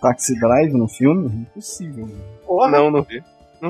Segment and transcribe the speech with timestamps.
[0.00, 1.26] Taxi Drive no filme?
[1.28, 2.08] Impossível.
[2.46, 2.70] Porra.
[2.70, 3.22] Não, não vi.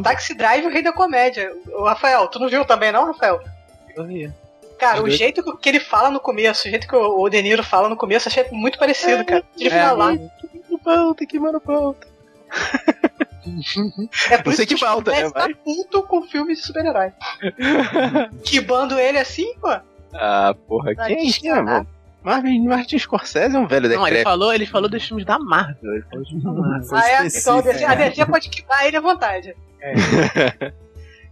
[0.02, 1.52] Taxi Drive o rei da comédia.
[1.74, 3.40] O Rafael, tu não viu também não, Rafael?
[3.96, 4.30] Eu vi.
[4.78, 7.64] Cara, o jeito que- que ele fala no começo, o jeito que o De Niro
[7.64, 9.42] fala no começo, achei muito parecido, cara.
[9.58, 10.18] Ele É, fala lá.
[10.70, 11.96] No pau, tem que ir no pau.
[14.30, 17.12] É por Não sei isso que falta, né, tá puto com filmes de super-herói.
[18.44, 19.68] Quibando ele assim, pô.
[20.14, 21.86] Ah, porra, quem é, mano?
[22.28, 24.22] Martin, Martin Scorsese é um velho Não, ele decrépito.
[24.24, 25.94] falou, ele falou dos filmes da Marvel.
[25.94, 26.88] Ele falou dos filmes da Marvel.
[26.88, 27.12] Foi Ah, é?
[27.14, 28.10] Então a específico, DC, a né?
[28.10, 29.56] DC pode quibar ele à vontade.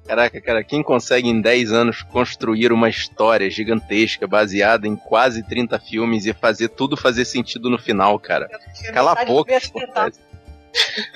[0.06, 5.78] Caraca, cara, quem consegue em 10 anos construir uma história gigantesca baseada em quase 30
[5.80, 8.48] filmes e fazer tudo fazer sentido no final, cara?
[8.94, 9.52] Cala a boca.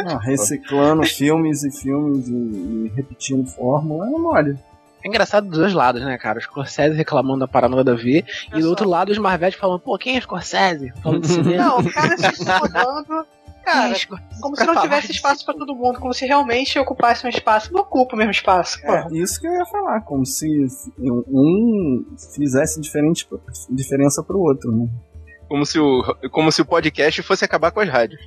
[0.05, 4.59] Não, reciclando filmes e filmes e, e repetindo fórmula, é mole.
[5.05, 6.39] É engraçado dos dois lados, né, cara?
[6.39, 8.69] Os Scorsese reclamando da parada nada a ver, e do só.
[8.69, 10.93] outro lado os Marvete falando, pô, quem é Scorsese?
[11.03, 11.65] Falando de cinema.
[11.65, 13.27] Não, o cara se incomodando.
[13.65, 13.95] Cara,
[14.41, 17.73] como se não tivesse espaço pra todo mundo, como se realmente ocupasse um espaço.
[17.73, 18.81] Não ocupa o mesmo espaço.
[18.81, 18.93] Pô.
[18.93, 20.47] É, isso que eu ia falar, como se
[20.99, 23.29] um fizesse diferente,
[23.71, 24.89] diferença pro outro, né?
[25.49, 28.21] Como se, o, como se o podcast fosse acabar com as rádios.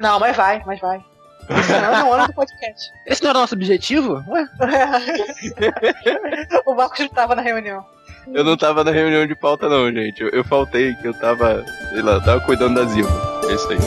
[0.00, 1.04] Não, mas vai, mas vai.
[1.50, 2.92] Esse não é o ano do podcast.
[3.06, 4.24] Esse não era o nosso objetivo?
[4.28, 4.48] Ué?
[6.66, 7.84] o Marcos não tava na reunião.
[8.32, 10.22] Eu não tava na reunião de pauta, não, gente.
[10.22, 13.10] Eu, eu faltei, que eu tava, sei lá, tava cuidando da Ziva.
[13.48, 13.78] É isso aí.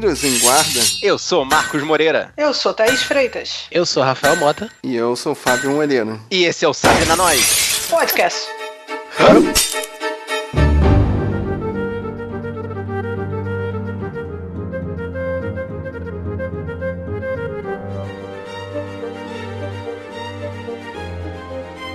[0.00, 0.80] Guerreiros em Guarda.
[1.02, 2.32] Eu sou Marcos Moreira.
[2.34, 3.66] Eu sou Thaís Freitas.
[3.70, 4.70] Eu sou Rafael Mota.
[4.82, 6.18] E eu sou Fábio Moreira.
[6.30, 7.86] E esse é o Sabe na Nós.
[7.90, 8.48] Podcast.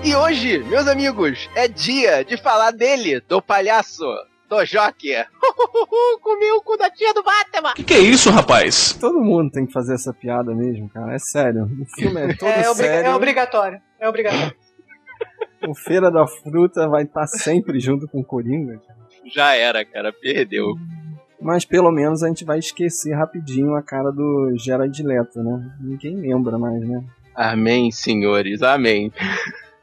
[0.04, 4.06] E hoje, meus amigos, é dia de falar dele, do palhaço,
[4.50, 5.28] do Joker.
[6.22, 7.74] Comeu o cu da tia do Batman.
[7.74, 8.94] Que que é isso, rapaz?
[8.94, 11.14] Todo mundo tem que fazer essa piada mesmo, cara.
[11.16, 11.64] É sério.
[11.66, 13.08] O filme é todo É, obri- sério.
[13.10, 13.82] é obrigatório.
[14.00, 14.54] É obrigatório.
[15.68, 18.78] O Feira da Fruta vai estar sempre junto com o Coringa.
[18.86, 18.96] cara.
[19.34, 20.76] Já era, cara, perdeu.
[21.42, 25.72] Mas pelo menos a gente vai esquecer rapidinho a cara do Gerard Leto, né?
[25.82, 27.04] Ninguém lembra mais, né?
[27.36, 29.12] Amém, senhores, amém.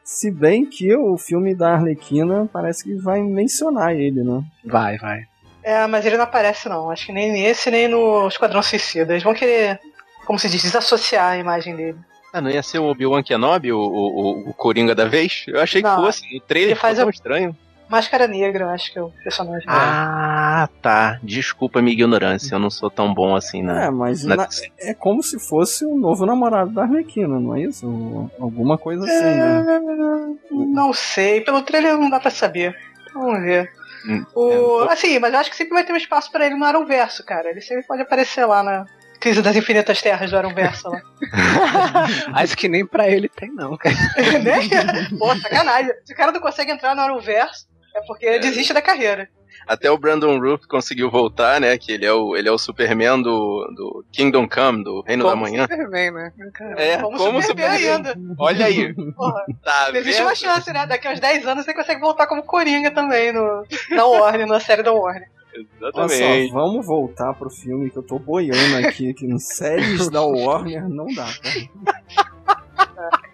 [0.05, 4.43] Se bem que o filme da Arlequina parece que vai mencionar ele, né?
[4.65, 5.23] Vai, vai.
[5.63, 6.91] É, mas ele não aparece não.
[6.91, 9.13] Acho que nem nesse, nem no Esquadrão Suicida.
[9.13, 9.79] Eles vão querer,
[10.27, 11.99] como se diz, desassociar a imagem dele.
[12.33, 15.45] Ah, não ia ser o Obi-Wan Kenobi, o, o, o Coringa da vez?
[15.47, 15.97] Eu achei que Não.
[16.03, 16.23] fosse.
[16.37, 17.57] O trailer Ele faz ficou tão a- estranho.
[17.93, 19.67] Máscara Negra, eu acho que é o personagem.
[19.69, 21.19] Ah, tá.
[21.23, 23.85] Desculpa minha ignorância, eu não sou tão bom assim, né?
[23.87, 24.49] É, mas Na- na-
[24.81, 27.87] é como se fosse o novo namorado da Arlequina, não é isso?
[27.87, 30.35] Ou Alguma coisa assim, né?
[30.51, 32.75] Não sei, pelo trailer não dá pra saber.
[33.13, 33.71] Vamos ver.
[34.09, 36.65] Hum, O, assim, mas eu acho que sempre vai ter um espaço pra ele no
[36.65, 37.51] Arrowverso, cara.
[37.51, 38.87] Ele sempre pode aparecer lá na
[39.21, 41.01] Crise das Infinitas Terras do Arrowverso lá.
[42.35, 43.95] Acho que nem pra ele tem, não, cara.
[44.43, 45.09] né?
[45.19, 45.93] Pô, sacanagem.
[46.05, 49.29] Se o cara não consegue entrar no Arrowverso, é porque ele desiste da carreira.
[49.67, 51.79] Até o Brandon Root conseguiu voltar, né?
[51.79, 55.37] Que ele é o, ele é o Superman do, do Kingdom Come, do Reino da
[55.37, 55.69] Manhã.
[55.71, 56.33] Superman, né?
[56.77, 57.97] É, Como, como Superman Superman.
[57.97, 58.35] ainda.
[58.39, 58.93] Olha aí.
[58.95, 60.27] Porra, Tá existe vendo?
[60.27, 60.85] uma chance, né?
[60.87, 64.59] Daqui a uns 10 anos você consegue voltar como Coringa também no, na Warner, na
[64.59, 65.31] série da Warner.
[65.55, 66.53] Olha só, Exatamente.
[66.53, 71.07] vamos voltar pro filme que eu tô boiando aqui, que nos séries da Warner não
[71.15, 73.11] dá, tá?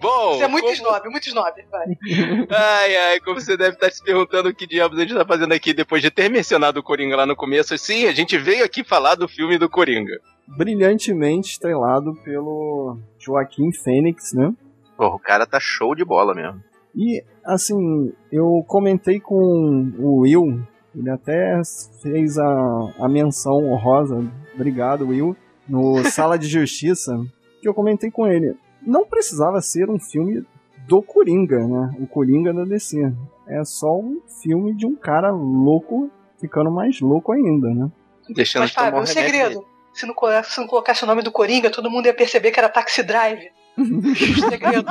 [0.00, 1.52] Bom, Você é muito como- snob, muito snob.
[1.70, 1.86] Vai.
[2.50, 5.52] Ai, ai, como você deve estar se perguntando o que diabos a gente tá fazendo
[5.52, 7.76] aqui depois de ter mencionado o Coringa lá no começo.
[7.78, 10.18] Sim, a gente veio aqui falar do filme do Coringa.
[10.46, 14.52] Brilhantemente estrelado pelo Joaquim Fênix, né?
[14.96, 16.60] Porra, o cara tá show de bola mesmo.
[16.96, 19.34] E, assim, eu comentei com
[19.98, 20.62] o Will,
[20.96, 21.60] ele até
[22.02, 25.36] fez a, a menção honrosa, obrigado, Will,
[25.68, 27.18] no Sala de Justiça,
[27.60, 28.54] que eu comentei com ele.
[28.86, 30.44] Não precisava ser um filme
[30.86, 31.94] do Coringa, né?
[31.98, 33.12] O Coringa da DC.
[33.46, 36.10] É só um filme de um cara louco
[36.40, 37.90] ficando mais louco ainda, né?
[38.28, 39.66] Deixando Mas, Fábio, um segredo.
[39.92, 42.68] Se não, se não colocasse o nome do Coringa, todo mundo ia perceber que era
[42.68, 43.50] Taxi Drive.
[44.50, 44.86] segredo.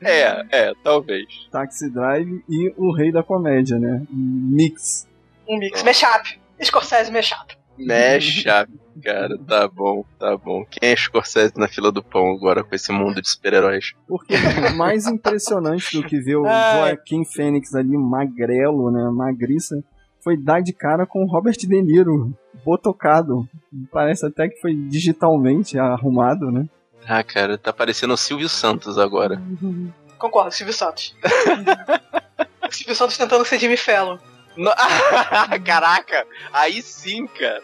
[0.00, 1.26] É, é, talvez.
[1.50, 4.02] Taxi Drive e o Rei da Comédia, né?
[4.10, 5.06] Mix.
[5.46, 5.82] Um mix.
[5.82, 6.40] Mashup.
[6.62, 7.57] Scorsese Mashup.
[7.78, 8.68] Mexa,
[9.02, 10.64] cara, tá bom, tá bom.
[10.68, 13.94] Quem é Scorsese na fila do pão agora com esse mundo de super-heróis?
[14.06, 14.34] Porque
[14.76, 16.90] mais impressionante do que ver o Ai.
[16.90, 19.82] Joaquim Fênix ali magrelo, né, magriça,
[20.22, 23.48] foi dar de cara com o Robert De Niro, botocado.
[23.92, 26.68] Parece até que foi digitalmente arrumado, né?
[27.06, 29.40] Ah, cara, tá parecendo o Silvio Santos agora.
[30.18, 31.16] Concordo, Silvio Santos.
[32.70, 34.18] Silvio Santos tentando ser Jimmy Fallon.
[34.58, 34.72] No-
[35.64, 37.62] Caraca, aí sim, cara.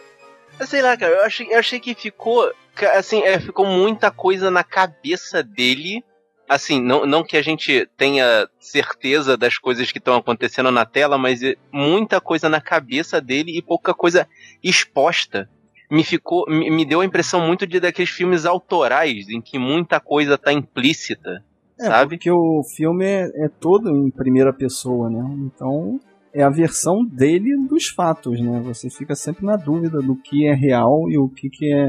[0.64, 2.49] Sei lá, cara, eu achei, eu achei que ficou,
[2.96, 6.05] assim, é, ficou muita coisa na cabeça dele.
[6.49, 11.19] Assim, não, não que a gente tenha certeza das coisas que estão acontecendo na tela,
[11.19, 14.29] mas é muita coisa na cabeça dele e pouca coisa
[14.62, 15.49] exposta.
[15.91, 19.99] Me ficou, me, me deu a impressão muito de daqueles filmes autorais em que muita
[19.99, 21.44] coisa tá implícita.
[21.81, 22.11] É, Sabe?
[22.17, 25.25] porque o filme é, é todo em primeira pessoa, né?
[25.46, 25.99] Então
[26.34, 28.60] é a versão dele dos fatos, né?
[28.64, 31.88] Você fica sempre na dúvida do que é real e o que, que é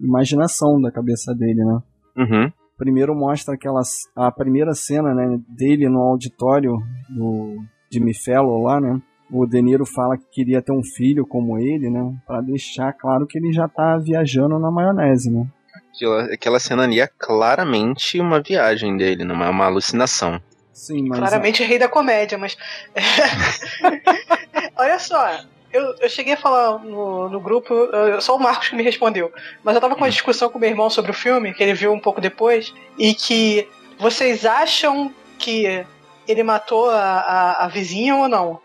[0.00, 1.78] imaginação da cabeça dele, né?
[2.16, 2.52] Uhum.
[2.76, 3.80] Primeiro mostra aquela
[4.14, 6.76] a primeira cena, né, dele no auditório
[7.08, 7.56] do
[7.90, 9.00] Jimmy Fallon lá, né?
[9.30, 12.14] O De Niro fala que queria ter um filho como ele, né?
[12.26, 15.46] Pra deixar claro que ele já tá viajando na maionese, né?
[15.94, 20.40] Aquela, aquela cena ali é claramente uma viagem dele, uma, uma alucinação.
[20.76, 22.54] Sim, mas Claramente rei da comédia, mas.
[24.76, 25.40] Olha só,
[25.72, 29.32] eu, eu cheguei a falar no, no grupo, eu- só o Marcos que me respondeu,
[29.64, 31.92] mas eu tava com uma discussão com meu irmão sobre o filme, que ele viu
[31.92, 33.66] um pouco depois, e que
[33.98, 35.84] vocês acham que
[36.28, 38.60] ele matou a, a, a vizinha ou não?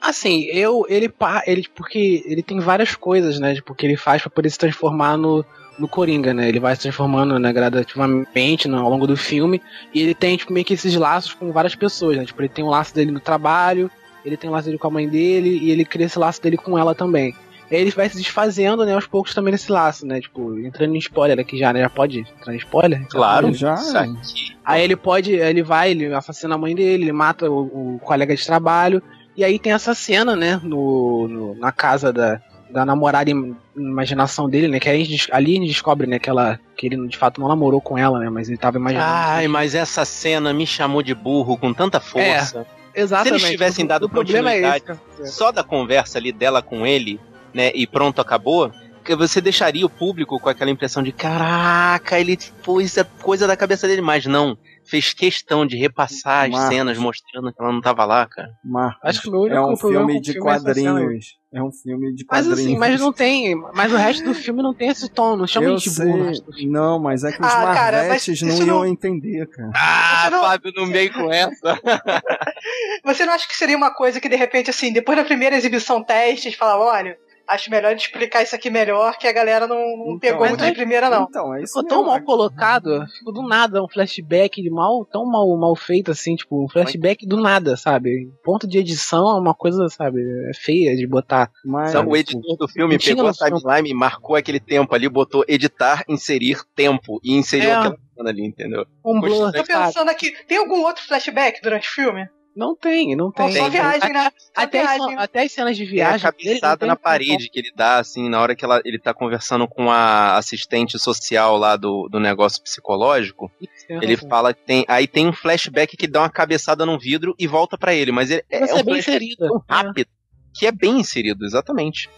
[0.00, 4.20] Assim, eu, ele, pa- ele, porque ele tem várias coisas, né, tipo, que ele faz
[4.22, 5.44] pra poder se transformar no,
[5.78, 9.60] no Coringa, né, ele vai se transformando, né, gradativamente no- ao longo do filme,
[9.92, 12.64] e ele tem, tipo, meio que esses laços com várias pessoas, né, tipo, ele tem
[12.64, 13.90] um laço dele no trabalho,
[14.24, 16.56] ele tem um laço dele com a mãe dele, e ele cria esse laço dele
[16.56, 17.34] com ela também.
[17.70, 20.94] E aí ele vai se desfazendo, né, aos poucos também nesse laço, né, tipo, entrando
[20.94, 23.06] em spoiler aqui já, né, já pode entrar em spoiler?
[23.08, 24.54] Claro, já, aqui.
[24.64, 28.34] Aí ele pode, ele vai, ele assassina a mãe dele, ele mata o, o colega
[28.34, 29.02] de trabalho.
[29.36, 32.40] E aí tem essa cena, né, no, no- na casa da,
[32.74, 33.30] da namorada
[33.76, 36.86] imaginação dele, né, que aí a gente, ali a gente descobre, né, que, ela, que
[36.86, 39.06] ele de fato não namorou com ela, né, mas ele tava imaginando.
[39.08, 42.66] Ai, mas essa cena me chamou de burro com tanta força.
[42.92, 43.38] Exatamente.
[43.38, 44.14] se eles tivessem dado o é esse.
[44.16, 44.98] continuidade- cara.
[45.24, 47.20] Só da conversa ali dela com ele,
[47.54, 48.72] né, e pronto, acabou.
[49.04, 53.56] que Você deixaria o público com aquela impressão de caraca, ele pôs a coisa da
[53.56, 54.58] cabeça dele, mas não.
[54.86, 56.68] Fez questão de repassar as Marcos.
[56.74, 58.50] cenas mostrando que ela não tava lá, cara.
[58.64, 61.26] Marcos, Acho que o meu único é um filme de filme é quadrinhos.
[61.52, 62.58] É um filme de Mas quadrinhos.
[62.70, 63.54] assim, mas não tem.
[63.74, 66.32] Mas o resto do filme não tem esse tom, não chama Eu de burro.
[66.66, 69.70] Não, mas é que os Ah, cara, mas Marvetes não iam não- entender, cara.
[69.74, 71.80] Ah, não- Fábio, no meio com essa.
[73.04, 76.02] Você não acha que seria uma coisa que, de repente, assim, depois da primeira exibição
[76.02, 77.16] teste, eles falavam, olha,
[77.48, 80.64] acho melhor de explicar isso aqui melhor, que a galera não, não Então, pegou muito
[80.64, 81.24] é- de primeira, não.
[81.28, 82.12] Então, é isso Ficou tão mesmo.
[82.12, 86.64] mal colocado, ficou do nada, um flashback de mal, tão mal, mal feito assim, tipo,
[86.64, 88.30] um flashback do nada, sabe?
[88.42, 90.20] Ponto de edição é uma coisa, sabe,
[90.50, 91.50] é feia de botar.
[91.64, 96.04] Mas, Então, o editor do filme pegou a timeline, marcou aquele tempo ali, botou editar,
[96.08, 97.74] inserir tempo e inseriu É.
[97.74, 98.86] aquela cena ali, entendeu?
[99.04, 102.26] Um blur, Tô pensando aqui, tem algum outro flashback durante o filme?
[102.56, 103.52] Não tem, não tem.
[103.52, 103.70] Só Tem.
[103.70, 104.30] viagem, né?
[104.54, 106.30] Até, as, até as cenas de Tem a viagem.
[106.30, 108.98] dele, não cabeçada tem na parede que ele dá, assim, na hora que ela, ele
[108.98, 113.50] tá conversando com a assistente social lá do, do negócio psicológico.
[113.60, 114.28] Isso, tem Ele razão.
[114.28, 114.84] fala que tem.
[114.86, 118.12] Aí tem um flashback que dá uma cabeçada no vidro e volta pra ele.
[118.12, 119.48] Mas ele, é, Mas é um é bem inserida.
[119.48, 120.08] tão rápido
[120.56, 122.08] que é bem inserido, exatamente.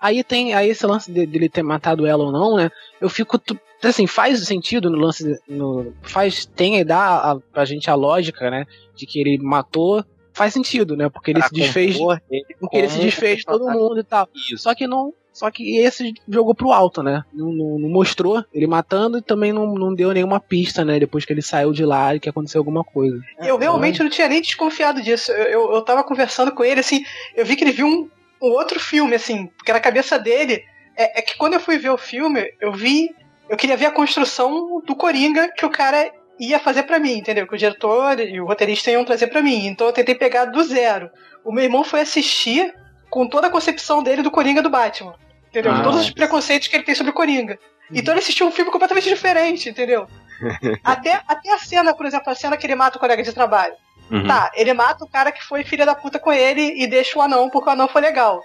[0.00, 2.68] Aí tem aí esse lance de- dele ter matado ela ou não, né?
[3.00, 3.38] Eu fico.
[3.82, 5.38] Tu- Assim, faz sentido no lance.
[5.46, 6.46] No, faz.
[6.46, 8.64] Tem, dá a, pra gente a lógica, né?
[8.94, 10.02] De que ele matou.
[10.34, 11.10] Faz sentido, né?
[11.10, 11.96] Porque ele Pra se desfez.
[11.98, 14.26] compor ele Porque ele se desfez de todo mundo e tal.
[14.34, 14.56] Isso.
[14.62, 15.12] Só que não.
[15.30, 17.22] Só que esse jogou pro alto, né?
[17.32, 20.98] Não, não- não mostrou ele matando e também não, não deu nenhuma pista, né?
[20.98, 23.18] Depois que ele saiu de lá e que aconteceu alguma coisa.
[23.40, 25.32] Eu realmente não tinha nem desconfiado disso.
[25.32, 27.02] Eu, eu, eu tava conversando com ele, assim,
[27.34, 28.08] eu vi que ele viu um,
[28.42, 30.62] um outro filme, assim, porque na cabeça dele.
[30.94, 33.08] É, é que quando eu fui ver o filme, eu vi.
[33.52, 37.46] Eu queria ver a construção do Coringa que o cara ia fazer pra mim, entendeu?
[37.46, 39.66] Que o diretor e o roteirista iam trazer pra mim.
[39.66, 41.10] Então eu tentei pegar do zero.
[41.44, 42.74] O meu irmão foi assistir
[43.10, 45.14] com toda a concepção dele do Coringa do Batman.
[45.50, 45.70] Entendeu?
[45.70, 45.82] Ah.
[45.82, 47.58] Todos os preconceitos que ele tem sobre o Coringa.
[47.92, 50.06] Então ele assistiu um filme completamente diferente, entendeu?
[50.82, 53.74] até, até a cena, por exemplo, a cena que ele mata o colega de trabalho.
[54.10, 54.26] Uhum.
[54.26, 57.22] Tá, ele mata o cara que foi filha da puta com ele e deixa o
[57.22, 58.42] anão porque o anão foi legal.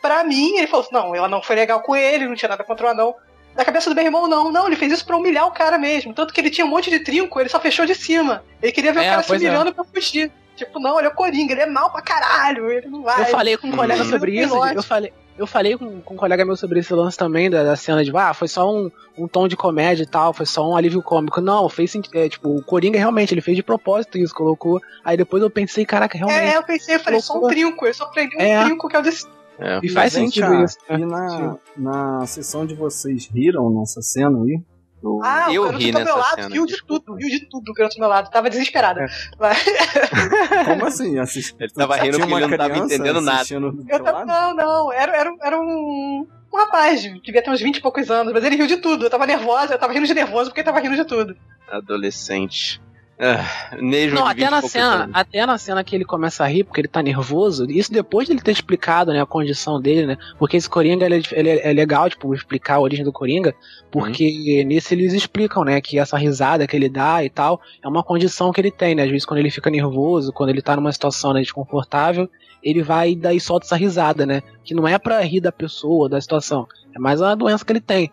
[0.00, 2.62] Pra mim, ele falou assim: não, o anão foi legal com ele, não tinha nada
[2.62, 3.14] contra o anão.
[3.60, 6.14] Na cabeça do meu irmão, não, não, ele fez isso pra humilhar o cara mesmo.
[6.14, 8.42] Tanto que ele tinha um monte de trinco, ele só fechou de cima.
[8.62, 9.44] Ele queria ver É, o cara se pois é.
[9.46, 10.32] humilhando pra fugir.
[10.56, 13.20] Tipo, não, ele é o Coringa, ele é mal pra caralho, ele não vai.
[13.20, 14.08] Eu falei com um colega Uhum.
[14.10, 14.76] sobre isso, Pilote.
[14.76, 15.12] eu falei.
[15.38, 18.10] Eu falei com, com um colega meu sobre esse lance também, da, da cena de,
[18.14, 21.40] ah, foi só um, um tom de comédia e tal, foi só um alívio cômico.
[21.40, 22.14] Não, fez sentido.
[22.18, 24.80] É, tipo, o Coringa realmente, ele fez de propósito isso, colocou.
[25.04, 26.40] Aí depois eu pensei, caraca, realmente.
[26.54, 28.64] É, eu pensei, eu falei, só um trinco, eu só prendi um É.
[28.64, 29.26] trinco que é o desse.
[29.60, 29.80] É.
[29.82, 30.76] E faz sentido isso.
[30.88, 30.98] né?
[31.00, 34.60] E na, na sessão de vocês riram nessa cena aí?
[35.02, 37.04] Do- Ah, Eu o garoto ri do meu nessa lado, cena, riu de desculpa.
[37.06, 38.30] tudo, riu de tudo o garoto do meu lado.
[38.30, 39.00] Tava desesperada.
[39.02, 39.06] É.
[39.38, 39.64] Mas-
[40.66, 41.18] Como assim?
[41.18, 41.54] Assist...
[41.58, 43.46] Ele tava rindo porque ele não tava entendendo nada.
[43.88, 47.80] Eu tava, não, não, era, era, era um, um rapaz, devia ter uns 20 e
[47.80, 49.06] poucos anos, mas ele riu de tudo.
[49.06, 51.34] Eu tava nervosa, eu tava rindo de nervoso porque ele tava rindo de tudo.
[51.70, 52.80] Adolescente.
[53.22, 55.10] Ah, mesmo Não, de até 20 na cena, anos.
[55.14, 58.40] até na cena que ele começa a rir porque ele tá nervoso, isso depois dele
[58.40, 60.16] ter explicado, né, a condição dele, né?
[60.38, 63.54] Porque esse Coringa ele, é- ele é legal, tipo, explicar a origem do Coringa,
[63.90, 68.02] porque nesse eles explicam, né, que essa risada que ele dá e tal é uma
[68.02, 69.02] condição que ele tem, né?
[69.02, 72.26] Às vezes quando ele fica nervoso, quando ele tá numa situação né, desconfortável,
[72.62, 74.42] ele vai e daí solta essa risada, né?
[74.64, 77.80] Que não é pra rir da pessoa, da situação, é mais uma doença que ele
[77.82, 78.10] tem.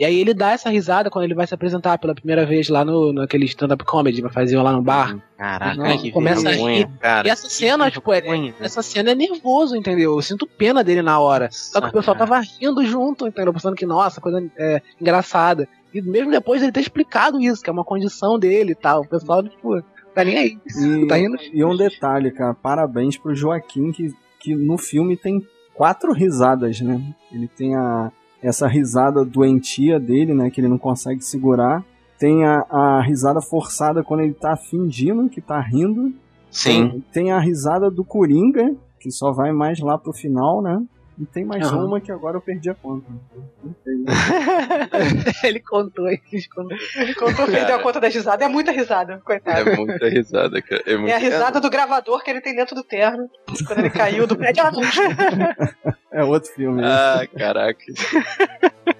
[0.00, 2.82] E aí ele dá essa risada quando ele vai se apresentar pela primeira vez lá
[2.86, 5.22] no naquele stand-up comedy que faziam lá no bar.
[5.36, 7.28] Caraca, Não, que começa a vergonha, cara.
[7.28, 8.22] E essa cena, Que tipo, é,
[8.60, 10.14] essa cena é nervoso, entendeu?
[10.14, 11.50] Eu sinto pena dele na hora.
[11.52, 13.52] Só que o pessoal tava rindo junto, entendeu?
[13.52, 15.68] Pensando que, nossa, coisa é, engraçada.
[15.92, 19.02] E mesmo depois ele ter explicado isso, que é uma condição dele e tal.
[19.02, 19.82] O pessoal, tipo,
[20.14, 20.58] tá nem aí.
[20.82, 21.36] E, Tá rindo?
[21.52, 27.02] e um detalhe, cara, parabéns pro Joaquim, que, que no filme tem quatro risadas, né?
[27.30, 28.10] Ele tem a,
[28.42, 30.50] essa risada doentia dele, né?
[30.50, 31.84] Que ele não consegue segurar.
[32.18, 36.12] Tem a, a risada forçada quando ele tá fingindo que tá rindo.
[36.50, 36.88] Sim.
[36.90, 40.82] Tem, tem a risada do Coringa, que só vai mais lá pro final, né?
[41.20, 41.84] E tem mais Aham.
[41.84, 43.06] uma que agora eu perdi a conta.
[43.62, 43.94] Não sei.
[45.50, 46.18] ele contou, ele
[46.54, 46.78] contou.
[46.96, 47.64] Ele contou, Cara.
[47.66, 48.42] deu a conta da risada.
[48.46, 49.68] É muita risada, coitado.
[49.68, 50.82] É muita risada, cara.
[50.86, 51.10] É, muito...
[51.10, 53.28] É a risada do gravador que ele tem dentro do terno.
[53.66, 54.64] Quando ele caiu do prédio.
[54.64, 55.76] Ah, não, desculpa.
[56.10, 56.80] É outro filme.
[56.80, 56.88] né?
[56.88, 57.84] Ah, caraca.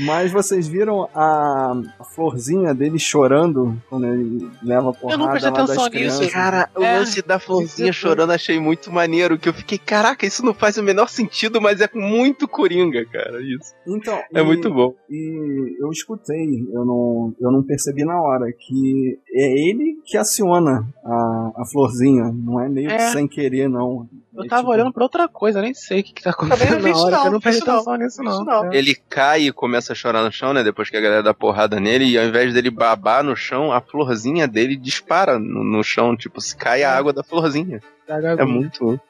[0.00, 5.50] Mas vocês viram a, a florzinha dele chorando quando ele leva a porrada não prestei
[5.50, 6.30] atenção nisso.
[6.30, 9.38] Cara, o É, lance da florzinha é chorando achei muito maneiro.
[9.38, 13.40] Que eu fiquei, caraca, isso não faz o menor sentido, mas é muito coringa, cara.
[13.42, 13.74] Isso.
[13.86, 14.94] Então, É e- muito bom.
[15.08, 20.88] E eu escutei, eu não, eu não percebi na hora, que é ele que aciona
[21.04, 23.10] a, a florzinha, não é meio que É.
[23.12, 24.08] sem querer, não.
[24.36, 26.80] Eu É tava tipo- olhando pra outra coisa, nem sei o que, que tá acontecendo
[26.88, 28.44] na hora, não, eu não prestei atenção nisso, não.
[28.44, 28.72] não.
[28.72, 28.76] É.
[28.76, 30.62] Ele cai e começa a chorar no chão, né?
[30.64, 33.80] Depois que a galera dá porrada nele, e ao invés dele babar no chão, a
[33.80, 37.80] florzinha dele dispara no, no chão, tipo, se cai a água da florzinha.
[38.08, 39.00] É muito.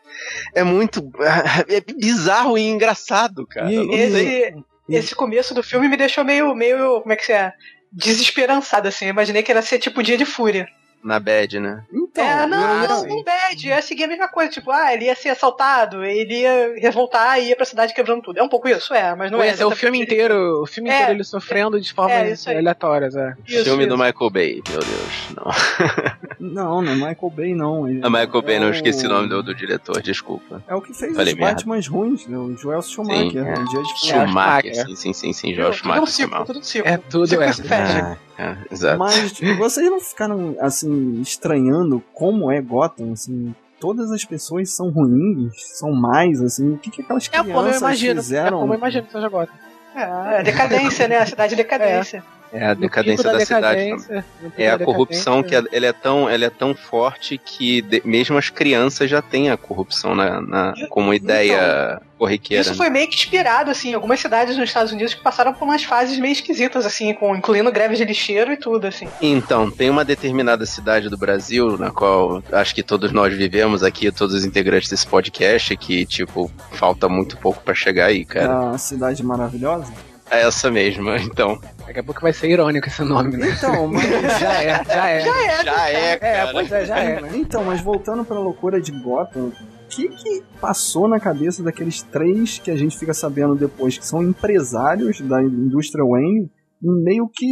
[0.54, 1.10] É muito.
[1.68, 3.72] É bizarro e engraçado, cara.
[3.72, 4.04] E- Não sei.
[4.44, 4.54] Esse,
[4.88, 7.52] esse começo do filme me deixou meio, meio, como é que é?
[7.90, 9.06] Desesperançado, assim.
[9.06, 10.68] Eu imaginei que era ser tipo Dia de Fúria.
[11.04, 11.84] Na bad, né?
[11.92, 13.68] Então, é, não, ia- não, não bad.
[13.68, 14.50] Eu ia seguir a mesma coisa.
[14.50, 18.38] Tipo, ah, ele ia ser assaltado, ele ia revoltar e ia pra cidade quebrando tudo.
[18.38, 19.48] É um pouco isso, é, mas não é.
[19.50, 20.94] Esse é o filme inteiro, o filme É.
[20.94, 23.34] inteiro ele sofrendo de formas É, aleatórias, é.
[23.46, 24.02] Isso, Filme do isso.
[24.04, 25.34] Michael Bay, meu Deus.
[25.36, 25.44] Não.
[26.38, 27.88] Não, não é Michael Bay, não.
[27.88, 30.62] Ele- A Michael Bay, é não o- esqueci o nome do, do diretor, desculpa.
[30.68, 31.54] É o que fez Falei os merda.
[31.54, 32.36] Batmans ruins, né?
[32.38, 33.30] o Joel Schumacher.
[33.30, 33.58] Sim, é.
[33.58, 34.74] um dia de Schumacher.
[34.86, 36.28] Sim, sim, sim, sim, Joel é um Schumacher.
[36.28, 36.44] mal.
[36.44, 36.88] tudo ciclo.
[36.90, 38.16] É tudo, é.
[38.38, 38.98] ah, exato.
[38.98, 43.54] Mas tipo, vocês não ficaram, assim, estranhando como é Gotham, assim...
[43.80, 47.68] Todas as pessoas são ruins, são mais, assim, o que, que aquelas É crianças como
[47.68, 48.20] eu imagino.
[48.20, 48.60] É fizeram?
[48.60, 49.48] como eu imagino que seja agora.
[49.94, 51.18] É, a decadência, né?
[51.18, 52.18] A cidade de decadência.
[52.18, 52.22] É
[52.62, 54.24] a decadência da, cidade também.
[54.56, 58.36] É a corrupção que ela ela é tão, ela é tão forte que de- mesmo
[58.38, 62.62] as crianças já têm a corrupção na, na- como ideia corriqueira.
[62.62, 65.64] Isso foi meio que inspirado, assim, em algumas cidades nos Estados Unidos que passaram por
[65.64, 69.08] umas fases meio esquisitas, assim, com, incluindo greves de lixeiro e tudo, assim.
[69.20, 74.10] Então, tem uma determinada cidade do Brasil, na qual acho que todos nós vivemos aqui,
[74.12, 78.70] todos os integrantes desse podcast, que, tipo, falta muito pouco pra chegar aí, cara.
[78.70, 79.92] A cidade maravilhosa?
[80.30, 81.60] É essa mesma, então.
[81.86, 83.48] Daqui a pouco vai ser irônico esse nome, né?
[83.50, 84.04] Então, mas...
[84.40, 85.20] Já é, já é.
[85.20, 86.52] Já é, Já é, É, cara.
[86.52, 87.30] pois é, já é, né?
[87.34, 92.58] Então, mas voltando pra loucura de Gotham, o que que passou na cabeça daqueles três
[92.58, 96.50] que a gente fica sabendo depois, que são empresários da indústria Wayne,
[96.82, 97.46] em meio que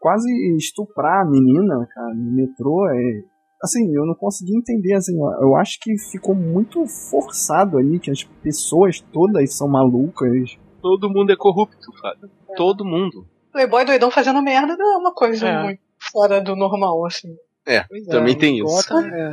[0.00, 3.32] quase estuprar a menina, cara, no metrô, é...
[3.62, 8.24] Assim, eu não consegui entender, assim, eu acho que ficou muito forçado ali, que as
[8.42, 10.58] pessoas todas são malucas.
[10.80, 12.28] Todo mundo é corrupto, Fábio.
[12.56, 13.24] Todo mundo.
[13.52, 15.62] Playboy doidão fazendo merda não é uma coisa É.
[15.62, 15.80] muito
[16.10, 17.36] fora do normal, assim.
[17.88, 18.98] Pois Também é, tem em isso.
[18.98, 19.32] É.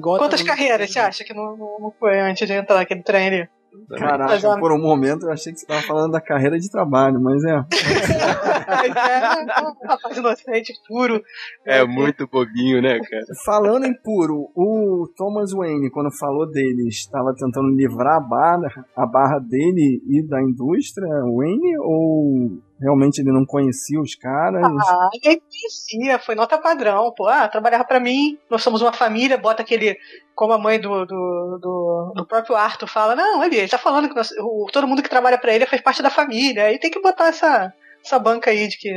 [0.00, 3.48] Quantas carreiras você acha que não, não, foi antes de entrar aquele trem ali?
[3.88, 6.70] Caraca, Mas, ó, por um momento eu achei que você tava falando da carreira de
[6.70, 7.64] trabalho, mas é.
[8.72, 11.22] É, um rapaz inocente, puro.
[11.64, 13.24] É muito bobinho, né, cara?
[13.44, 19.06] Falando em puro, o Thomas Wayne, quando falou dele, estava tentando livrar a barra, a
[19.06, 24.60] barra dele e da indústria Wayne ou realmente ele não conhecia os caras?
[24.88, 27.26] Ah, ninguém conhecia, foi nota padrão, pô.
[27.28, 29.96] Ah, trabalhava pra mim, nós somos uma família, bota aquele.
[30.34, 34.08] Como a mãe do, do, do, do próprio Arthur fala, não, ele, ele tá falando
[34.08, 36.64] que nós- o- todo mundo que trabalha pra ele faz parte da família.
[36.64, 37.72] Aí tem que botar essa,
[38.04, 38.90] essa banca aí de que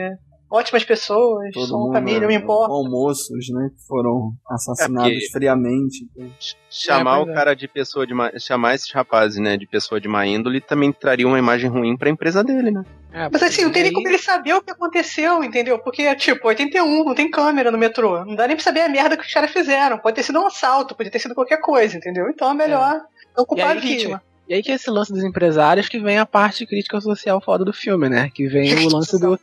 [0.55, 2.71] ótimas pessoas, Todo são mundo, família, não é, importa.
[2.73, 6.07] almoços, né, que foram assassinados É porque- friamente.
[6.69, 7.33] Chamar É, o é.
[7.33, 10.91] cara de pessoa de má, chamar esses rapazes, né, de pessoa de má índole também
[10.91, 12.83] traria uma imagem ruim pra empresa dele, né?
[13.13, 15.79] É, Mas assim, não tem nem como ele saber o que aconteceu, entendeu?
[15.79, 18.25] Porque, tipo, 81, não tem câmera no metrô.
[18.25, 19.97] Não dá nem pra saber a merda que os caras fizeram.
[19.97, 22.27] Pode ter sido um assalto, pode ter sido qualquer coisa, entendeu?
[22.29, 22.99] Então é melhor
[23.37, 24.21] não culpar a aí, vítima.
[24.49, 27.71] e aí que esse lance dos empresários que vem a parte crítica social foda do
[27.71, 28.29] filme, né?
[28.33, 29.39] Que vem o lance do.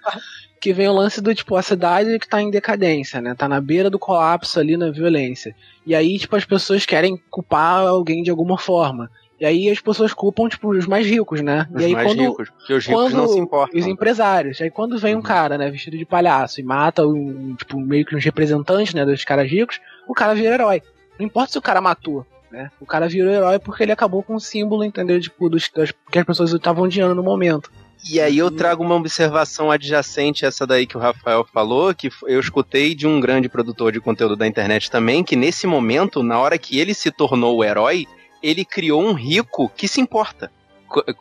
[0.62, 3.35] Que vem o lance do, tipo, a cidade que tá em decadência, né?
[3.35, 5.57] Tá na beira do colapso ali na violência.
[5.85, 9.11] E aí, tipo, as pessoas querem culpar alguém de alguma forma.
[9.40, 11.66] E aí as pessoas culpam, tipo, os mais ricos, né?
[11.75, 13.76] Os e aí mais quando, ricos, porque os ricos não se importam.
[13.76, 14.61] os empresários.
[14.61, 15.23] Aí quando vem um Uhum.
[15.25, 19.25] cara, né, vestido de palhaço e mata um, tipo, meio que uns representantes, né, dos
[19.25, 20.81] caras ricos, o cara vira herói.
[21.19, 22.71] Não importa se o cara matou, né?
[22.81, 25.21] O cara virou herói porque ele acabou com o símbolo, entendeu?
[25.21, 27.69] Tipo, dos, das, que as pessoas estavam odiando no momento.
[28.09, 32.11] E aí eu trago uma observação adjacente a essa daí que o Rafael falou, que
[32.26, 36.38] eu escutei de um grande produtor de conteúdo da internet também, que nesse momento, na
[36.38, 38.06] hora que ele se tornou o herói,
[38.42, 40.50] ele criou um rico que se importa.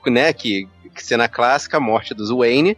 [0.06, 2.78] Né, que, que cena clássica, a morte dos Wayne,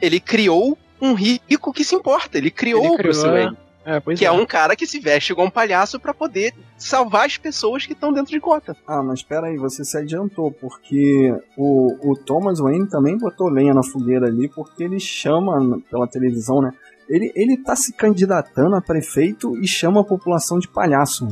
[0.00, 3.56] ele criou um rico que se importa, ele criou, Ele o Bruce criou, Wayne.
[3.84, 7.26] É, pois Que é um cara que se veste igual um palhaço pra poder salvar
[7.26, 8.74] as pessoas que estão dentro de Gotham.
[8.86, 13.74] Ah, mas espera aí, você se adiantou, porque o, o Thomas Wayne também botou lenha
[13.74, 16.72] na fogueira ali, porque ele chama pela televisão, né?
[17.08, 21.28] Ele, ele tá se candidatando a prefeito e chama a população de palhaço.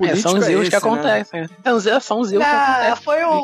[0.00, 0.92] É, são os é erros que esse, né?
[0.92, 1.40] acontecem.
[1.42, 1.48] né?
[1.64, 3.04] São os erros- São os erros que Ah, acontecem.
[3.04, 3.42] foi um,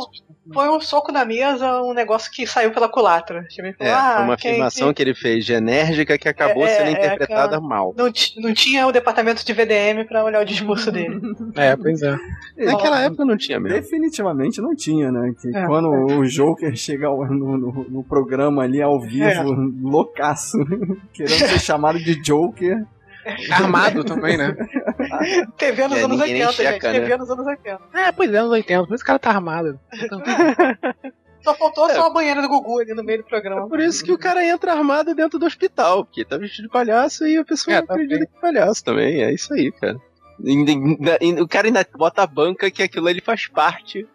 [0.53, 3.47] foi um soco na mesa, um negócio que saiu pela culatra.
[3.55, 6.89] Falou, É, ah, foi uma afirmação que ele fez de enérgica que acabou É, sendo
[6.89, 7.95] é, interpretada mal.
[7.97, 11.21] Não, não tinha o departamento de VDM pra olhar o discurso dele.
[11.55, 12.17] É, pois é.
[12.57, 13.79] Naquela época não tinha mesmo.
[13.81, 15.33] Definitivamente não tinha, né?
[15.41, 15.67] Que É.
[15.67, 19.43] quando o Joker chega ao- no, no, no programa ali ao vivo, É.
[19.83, 20.59] loucaço,
[21.13, 22.83] querendo ser chamado de Joker.
[23.53, 24.55] Armado também, né?
[25.57, 26.73] TV nos É, anos ninguém nem 80, gente.
[26.73, 27.17] checa, TV né?
[27.17, 27.81] nos anos 80.
[27.95, 28.87] É, pois é, anos 80.
[28.87, 29.79] Por isso o cara tá armado.
[31.43, 31.95] Só faltou É.
[31.95, 33.69] só a banheira do Gugu ali no meio do É programa.
[33.69, 37.27] por isso que o cara entra armado dentro do hospital, porque tá vestido de palhaço
[37.27, 39.23] e a pessoa É, é, tá acredita que é palhaço também.
[39.25, 39.97] É isso aí, cara.
[41.41, 44.07] O cara ainda bota a banca que aquilo ali faz parte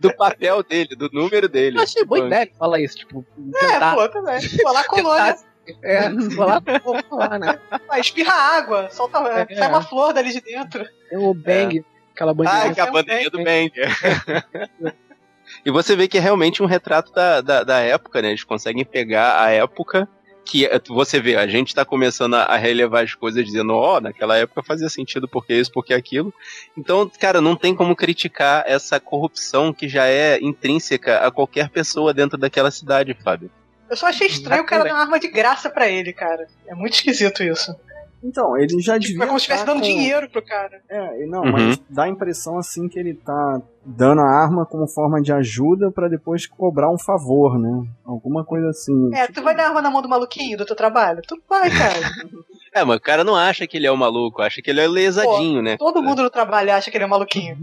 [0.00, 1.76] do, do papel dele, do número dele.
[1.78, 2.34] Eu achei boa Banca.
[2.42, 3.24] ideia falar isso, tipo,
[3.56, 3.94] É, tentar.
[3.94, 4.40] pô, também.
[4.64, 5.36] Lá colônia,
[5.82, 7.58] É, vou lá, vou falar, né?
[7.86, 9.54] vai, espirra água, solta, É.
[9.54, 10.84] sai uma flor dali de dentro.
[11.08, 12.74] Tem o Bang, aquela Ah, bandeirinha.
[12.74, 13.72] que é a bandeirinha do Bang.
[15.64, 18.28] e você vê que é realmente um retrato da, da, da época, né?
[18.28, 20.08] Eles conseguem pegar a época
[20.44, 24.00] que é- você vê, a gente tá começando a, a relevar as coisas dizendo, ó,
[24.00, 26.32] naquela época fazia sentido porque isso, porque aquilo.
[26.76, 32.12] Então, cara, não tem como criticar essa corrupção que já é intrínseca a qualquer pessoa
[32.14, 33.50] dentro daquela cidade, Fábio.
[33.90, 36.46] Eu só achei estranho o cara dar uma arma de graça pra ele, cara.
[36.66, 37.74] É muito esquisito isso.
[38.22, 39.24] Então, ele já Tipo, devia.
[39.24, 40.82] é como se estivesse tá dando com- dinheiro pro cara.
[40.90, 41.52] É, não, Uhum.
[41.52, 45.90] mas dá a impressão assim que ele tá dando a arma como forma de ajuda
[45.90, 47.82] pra depois cobrar um favor, né?
[48.04, 49.10] Alguma coisa assim.
[49.14, 51.22] É, tu vai dar arma na mão do maluquinho do teu trabalho?
[51.26, 51.94] Tu vai, cara.
[52.72, 54.86] É, mas o cara não acha que ele é o maluco, acha que ele é
[54.86, 55.76] lesadinho, né?
[55.76, 57.58] Todo mundo no trabalho acha que ele é um maluquinho.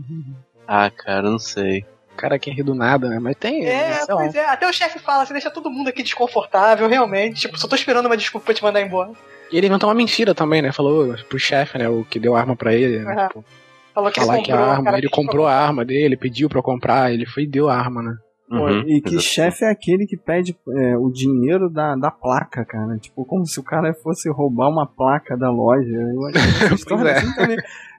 [0.68, 1.86] Ah, cara, não sei.
[2.18, 3.20] Cara quem ri do nada, né?
[3.20, 3.66] Mas tem.
[3.66, 4.22] É, sei lá.
[4.22, 4.46] pois é.
[4.46, 7.42] Até o chefe fala, você deixa todo mundo aqui desconfortável, realmente.
[7.42, 9.12] Tipo, só tô esperando uma desculpa pra te mandar embora.
[9.52, 10.74] E ele inventou uma mentira também, né?
[10.74, 11.88] Falou pro chefe, né?
[11.88, 13.00] O que deu a arma pra ele.
[13.00, 13.14] Né?
[13.14, 13.28] Aham.
[13.30, 13.46] Tipo,
[13.94, 16.60] Falou que falar ele que a arma, cara ele comprou a arma dele, pediu pra
[16.60, 18.16] eu comprar, ele foi e deu a arma, né?
[18.50, 22.98] Uhum, e que chefe é aquele que pede é, o dinheiro da, da placa, cara.
[22.98, 25.90] Tipo, como se o cara fosse roubar uma placa da loja.
[25.90, 27.18] Eu acho que Pois é.
[27.18, 27.58] assim também.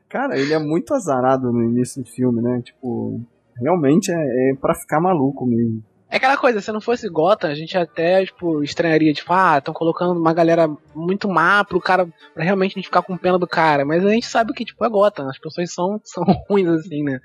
[0.08, 2.62] Cara, ele é muito azarado no início do filme, né?
[2.64, 3.20] Tipo,
[3.60, 5.82] realmente é, é pra ficar maluco mesmo.
[6.10, 9.74] É aquela coisa, se não fosse Gotham, a gente até, tipo, estranharia, tipo, ah, estão
[9.74, 13.46] colocando uma galera muito má pro cara, pra realmente a gente ficar com pena do
[13.46, 13.84] cara.
[13.84, 17.20] Mas a gente sabe que, tipo, é Gotham, as pessoas são, são ruins, assim, né?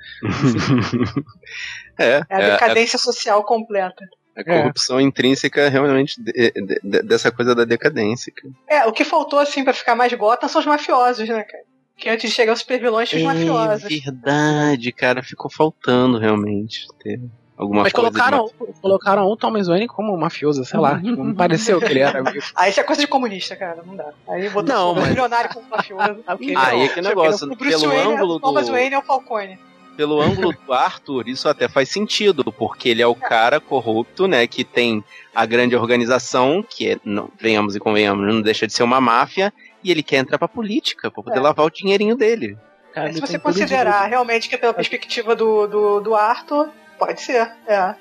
[1.97, 4.03] É, É a é, decadência social completa.
[4.35, 8.33] a corrupção intrínseca realmente de- de- de- dessa coisa da decadência.
[8.35, 8.53] cara.
[8.83, 11.63] É, o que faltou, assim, pra ficar mais Gotham são os mafiosos, né, cara?
[11.97, 13.85] Que antes de chegar os super vilões tinha os mafiosos.
[13.85, 16.87] É verdade, cara, ficou faltando realmente.
[17.01, 17.19] ter.
[17.55, 18.09] Alguma Mas coisa.
[18.09, 18.49] colocaram,
[18.81, 20.99] colocaram o Thomas Wayne como mafioso, sei lá.
[20.99, 22.23] tipo, não pareceu que ele era.
[22.55, 23.83] Ah, isso é coisa de comunista, cara.
[23.85, 24.11] Não dá.
[24.27, 26.15] Aí botou Não, o mas- milionário como mafioso.
[26.39, 26.55] De...
[26.57, 27.45] Aí é que negócio.
[27.51, 28.71] o Bruce Pelo Wayne, ângulo o Thomas do.
[28.71, 29.59] Wayne é o Falcone.
[29.95, 34.47] pelo ângulo do Arthur, isso até faz sentido, porque ele é o cara corrupto, né,
[34.47, 35.03] que tem
[35.35, 39.53] a grande organização, que é, não, venhamos e convenhamos, não deixa de ser uma máfia,
[39.83, 41.41] e ele quer entrar pra política, pra poder É.
[41.41, 42.57] lavar o dinheirinho dele.
[42.93, 46.69] Cara, se você considerar realmente que é pela perspectiva do, do, do Arthur,
[46.99, 47.95] pode ser, é.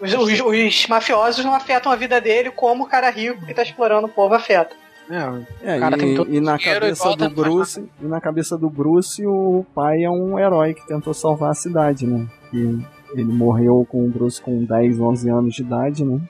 [0.00, 3.62] Os, os- os mafiosos não afetam a vida dele como o cara rico que tá
[3.62, 4.74] explorando o povo afeta.
[5.08, 8.04] É, É, O cara e, tem todo e na e cabeça do pra Bruce, e
[8.06, 12.26] na cabeça do Bruce, o pai é um herói que tentou salvar a cidade, né?
[12.50, 12.78] Que
[13.12, 16.20] ele morreu com o Bruce com 10, 11 anos de idade, né?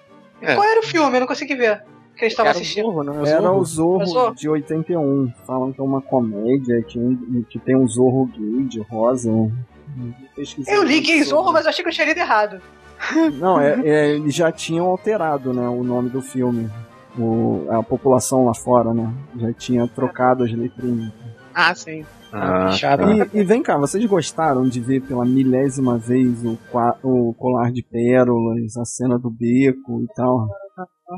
[0.42, 0.54] É.
[0.54, 1.16] Qual era o filme?
[1.16, 1.82] Eu não consegui ver.
[2.16, 2.84] Que eles estavam Era o assistindo.
[2.86, 3.30] Zorro, né?
[3.30, 4.34] Era o Zorro É Zorro?
[4.34, 5.32] de 81.
[5.46, 9.30] Falam que é uma comédia, que, que tem um Zorro gay de rosa.
[10.66, 11.24] Eu li Gay sobre.
[11.24, 12.60] Zorro, mas eu achei que eu tinha lido errado.
[13.38, 16.68] Não, é, é, eles já tinham alterado, né, o nome do filme.
[17.18, 19.10] O, a população lá fora, né?
[19.38, 21.10] Já tinha trocado as letrinhas.
[21.54, 22.04] Ah, sim.
[22.30, 23.04] Ah, Chato.
[23.32, 26.58] E, e vem cá, vocês gostaram de ver pela milésima vez o,
[27.02, 30.46] o colar de pérolas, a cena do beco e tal?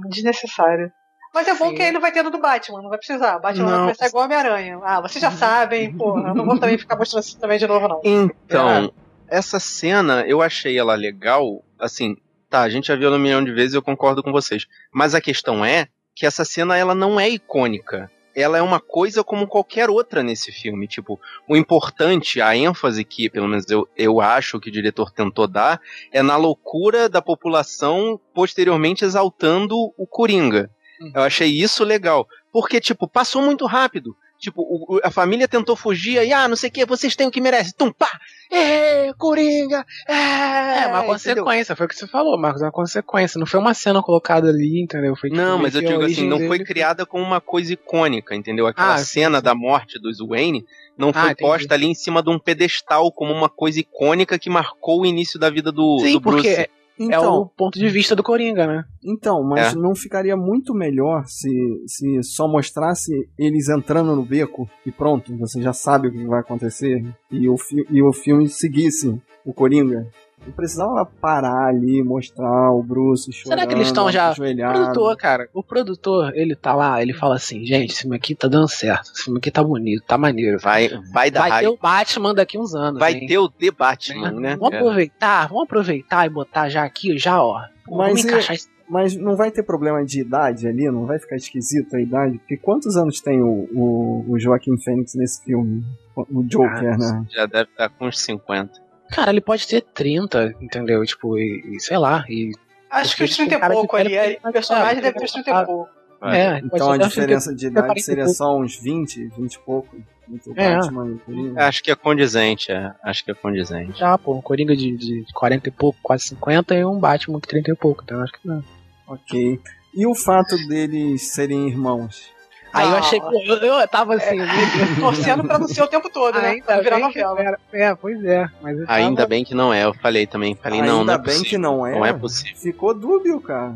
[0.09, 0.93] Desnecessário.
[1.35, 1.75] Mas é bom Sim.
[1.75, 3.39] que aí não vai ter no do Batman, não vai precisar.
[3.39, 3.81] Batman vai Não.
[3.83, 4.81] começar igual Homem-Aranha.
[4.83, 6.29] Ah, vocês já sabem, porra.
[6.29, 8.01] Eu não vou também ficar mostrando isso também de novo, não.
[8.03, 8.93] Então,
[9.29, 12.17] essa cena, eu achei ela legal, assim,
[12.49, 14.67] tá, a gente já viu ela um milhão de vezes e eu concordo com vocês.
[14.93, 18.11] Mas a questão é que essa cena, ela não é icônica.
[18.41, 20.87] Ela é uma coisa como qualquer outra nesse filme.
[20.87, 25.47] Tipo, o importante, a ênfase que, pelo menos eu, eu acho que o diretor tentou
[25.47, 25.81] dar,
[26.13, 30.71] é na loucura da população posteriormente exaltando o Coringa.
[31.15, 32.27] Eu achei isso legal.
[32.53, 34.17] Porque, tipo, passou muito rápido.
[34.39, 37.31] Tipo, o- a família tentou fugir aí, ah, não sei o que, vocês têm o
[37.31, 37.75] que merece.
[37.75, 38.09] Tum, pá!
[38.51, 39.85] É, Coringa!
[40.09, 41.05] É, É, uma entendeu?
[41.45, 43.39] consequência, foi o que você falou, Marcos, é uma consequência.
[43.39, 45.15] Não foi uma cena colocada ali, entendeu?
[45.17, 48.67] Foi, tipo, Não, mas eu digo assim, não foi criada como uma coisa icônica, entendeu?
[48.67, 49.45] Aquela Ah, sim, cena sim.
[49.45, 50.65] da morte dos Wayne
[50.97, 51.51] não Ah, foi entendi.
[51.51, 55.39] posta ali em cima de um pedestal como uma coisa icônica que marcou o início
[55.39, 56.43] da vida do, Sim, do Bruce.
[56.49, 58.85] porque é, é Então, o ponto de vista do Coringa, né?
[59.05, 59.77] então, mas É.
[59.77, 61.49] não ficaria muito melhor se,
[61.87, 66.41] se só mostrasse eles entrando no beco e pronto, você já sabe o que vai
[66.41, 70.07] acontecer e o, fi- e o filme seguisse o Coringa?
[70.47, 75.17] Não precisava parar ali, mostrar o Bruce chorando, Será que eles estão já- O produtor,
[75.17, 78.69] cara, o produtor, ele tá lá, ele fala assim, gente, esse filme aqui tá dando
[78.69, 80.59] certo, esse filme aqui tá bonito, tá maneiro.
[80.59, 82.99] Vai, vai dar Vai ter o Batman daqui uns anos.
[82.99, 83.27] Vai hein?
[83.27, 84.57] ter o The Batman, né?
[84.57, 84.79] Vamos É.
[84.79, 87.61] aproveitar, vamos aproveitar e botar já aqui, já, ó.
[87.87, 88.69] Mas vamos e- encaixar isso.
[88.91, 90.91] Mas não vai ter problema de idade ali?
[90.91, 92.39] Não vai ficar esquisito a idade?
[92.39, 95.85] Porque quantos anos tem o, o, o Joaquim Fênix nesse filme?
[96.17, 97.27] O Joker, Ah, né?
[97.29, 98.88] Já deve estar com uns 50.
[99.11, 101.05] Cara, ele pode ter 30, entendeu?
[101.05, 102.53] Tipo, e, e sei lá, e
[102.91, 104.19] Acho que os 30 e Cara de pouco ali.
[104.19, 105.99] aí O personagem deve ter os 30 e pouco.
[106.23, 109.97] É, Então a diferença de idade 40 e seria só uns 20, 20 e pouco
[110.29, 110.77] entre o É.
[110.77, 111.65] Batman e o Coringa.
[111.65, 112.93] Acho que é condizente, é.
[113.05, 113.99] Acho que é condizente.
[113.99, 117.47] Já, pô, um Coringa de, de 40 e pouco, quase 50 e um Batman de
[117.49, 118.65] 30 e pouco, então acho que não.
[119.07, 119.61] Ok.
[119.95, 122.31] E o fato deles serem irmãos?
[122.73, 122.99] Aí eu Não.
[122.99, 124.49] achei, pô, eu, eu tava assim, Deus.
[125.01, 126.61] Torcendo pra não ser o tempo todo, né?
[126.65, 127.41] Pra virar bem que novela.
[127.41, 128.49] era- É, pois é.
[128.61, 130.55] Mas eu Ainda tava- bem que não é, eu falei também.
[130.55, 131.49] Falei, não, Ainda não é bem possível.
[131.51, 131.93] que não é.
[131.93, 132.57] Não é possível.
[132.57, 133.75] Ficou dúbio, cara.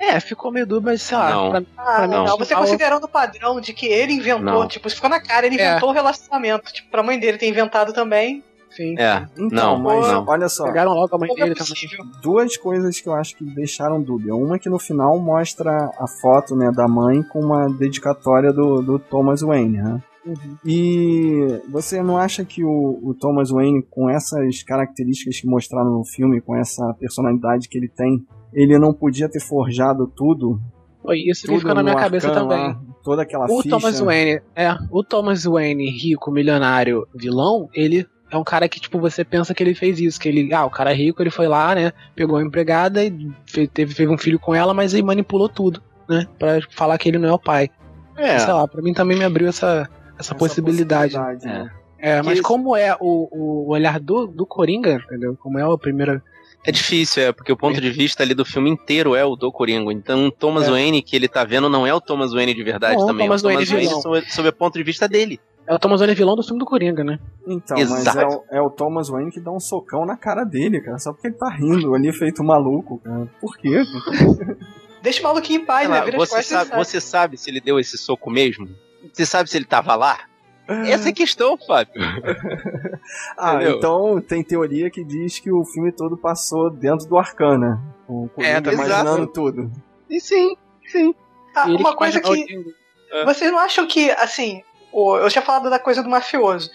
[0.00, 1.30] É, ficou meio dúvida, mas sei lá.
[1.30, 1.50] Não.
[1.50, 2.24] pra- Ah, Não.
[2.24, 2.38] não.
[2.38, 4.68] Você considerando o padrão de que ele inventou, Não.
[4.68, 5.70] tipo, isso ficou na cara, ele É.
[5.70, 6.72] inventou o relacionamento.
[6.72, 8.44] Tipo, pra mãe dele ter inventado também.
[8.78, 8.94] Sim.
[8.96, 10.24] É, Então, não, mas não.
[10.24, 10.64] olha só.
[10.66, 11.72] Pegaram logo a mãe é dele também.
[11.72, 12.04] possível?
[12.22, 14.36] duas coisas que eu acho que deixaram dúvida.
[14.36, 18.98] Uma que no final mostra a foto né, da mãe com uma dedicatória do, do
[19.00, 19.78] Thomas Wayne.
[19.78, 20.00] Né?
[20.24, 20.56] Uhum.
[20.64, 26.04] E você não acha que o, o Thomas Wayne, com essas características que mostraram no
[26.04, 30.60] filme, com essa personalidade que ele tem, ele não podia ter forjado tudo?
[31.02, 32.68] Foi isso que tudo ficou na minha cabeça Arcan também.
[32.68, 33.70] lá, toda aquela O ficha.
[33.70, 38.98] Thomas Wayne, é, o Thomas Wayne, rico, milionário, vilão, ele é um cara que, tipo,
[38.98, 41.48] você pensa que ele fez isso, que ele, ah, o cara é rico, ele foi
[41.48, 45.02] lá, né, pegou a empregada e fez, teve, teve um filho com ela, mas aí
[45.02, 47.70] manipulou tudo, né, pra falar que ele não é o pai.
[48.16, 49.88] É, Sei lá, pra mim também me abriu essa,
[50.18, 51.14] essa, Essa possibilidade.
[51.16, 51.70] né?
[52.00, 55.36] É, mas Que- como é o, o olhar do, do Coringa, entendeu?
[55.40, 56.22] Como é a primeira.
[56.64, 59.50] é difícil, é, porque o ponto de vista ali do filme inteiro é o do
[59.50, 59.92] Coringa.
[59.92, 60.70] Então o Thomas É.
[60.70, 63.26] Wayne que ele tá vendo não é o Thomas Wayne de verdade Não, também.
[63.26, 65.40] Thomas é o Thomas Wayne Wayne sob o ponto de vista dele.
[65.68, 67.18] É o Thomas Wayne vilão do filme do Coringa, né?
[67.46, 68.04] Então, Exato.
[68.04, 70.98] mas é o, é o Thomas Wayne que dá um socão na cara dele, cara.
[70.98, 73.28] Só porque ele tá rindo ali, feito maluco, cara.
[73.38, 73.82] Por quê?
[75.02, 76.00] Deixa o maluquinho em paz, né?
[76.04, 76.78] Vira você, sabe, sai.
[76.84, 78.66] você sabe se ele deu esse soco mesmo?
[79.12, 80.18] Você sabe se ele tava lá?
[80.66, 81.92] Essa é a questão, Fábio.
[83.38, 83.76] Ah, Entendeu?
[83.76, 87.80] então tem teoria que diz que o filme todo passou dentro do Arcana.
[88.06, 89.32] Com o Coringa tá imaginando exato.
[89.32, 89.72] tudo.
[90.10, 91.14] E sim, sim.
[91.54, 92.44] Ah, uma coisa que.
[92.46, 92.74] de-
[93.24, 94.62] Vocês não acham que, assim,
[95.18, 96.70] eu tinha falado da coisa do mafioso.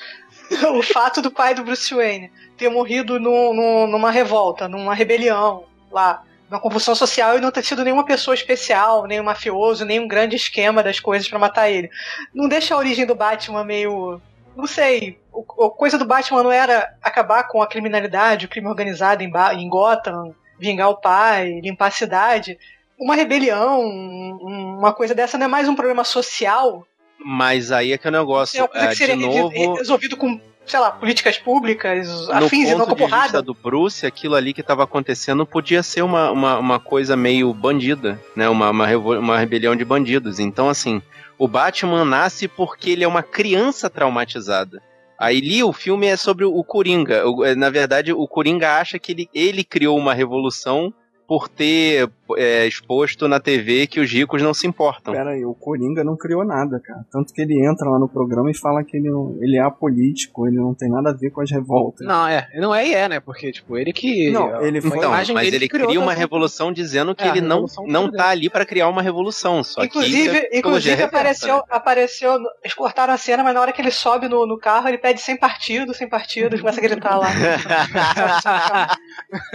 [0.78, 5.64] O fato do pai do Bruce Wayne ter morrido num- num- numa revolta, numa rebelião
[5.92, 10.00] lá, numa convulsão social e não ter sido nenhuma pessoa especial, nem um mafioso, nem
[10.00, 11.90] um grande esquema das coisas pra matar ele.
[12.34, 14.22] Não deixa a origem do Batman meio.
[14.56, 15.18] Não sei.
[15.34, 19.70] A coisa do Batman não era acabar com a criminalidade, o crime organizado em, em
[19.70, 22.60] Gotham, vingar o pai, limpar a cidade.
[23.00, 26.86] Uma rebelião, um- uma coisa dessa não é mais um problema social
[27.18, 28.70] Mas aí é que é o negócio.
[28.74, 32.72] é é, que seria de novo, resolvido com, sei lá, políticas públicas, no afins e
[32.72, 33.42] não ponto com de vista porrada.
[33.42, 38.20] do Bruce, aquilo ali que estava acontecendo podia ser uma, uma, uma coisa meio bandida,
[38.36, 38.50] né?
[38.50, 40.40] Uma, uma, uma rebelião de bandidos.
[40.40, 41.02] Então, assim,
[41.38, 44.82] o Batman nasce porque ele é uma criança traumatizada.
[45.20, 47.24] Aí ali o filme é sobre o Coringa.
[47.46, 50.94] É, Na verdade, o Coringa acha que ele, ele criou uma revolução
[51.28, 55.14] por ter é, exposto na TV que os ricos não se importam.
[55.14, 57.06] Pera aí, o Coringa não criou nada, cara.
[57.12, 60.48] Tanto que ele entra lá no programa e fala que ele, não- ele é apolítico,
[60.48, 62.06] ele não tem nada a ver com as revoltas.
[62.06, 62.48] Não, é.
[62.56, 63.20] Não é e é, né?
[63.20, 64.32] Porque, tipo, ele que.
[64.32, 67.28] Não, ele foi- Então, imagem mas ele que criou cria uma revolução dizendo que É,
[67.30, 69.64] ele não, não tá ali para criar uma revolução.
[69.64, 71.64] Só que Inclusive, é psicologia inclusive reversa, apareceu, né?
[71.70, 72.34] apareceu.
[72.64, 75.22] Eles cortaram a cena, mas na hora que ele sobe no, no carro, ele pede
[75.22, 77.28] sem partido, sem partido, começa a gritar lá.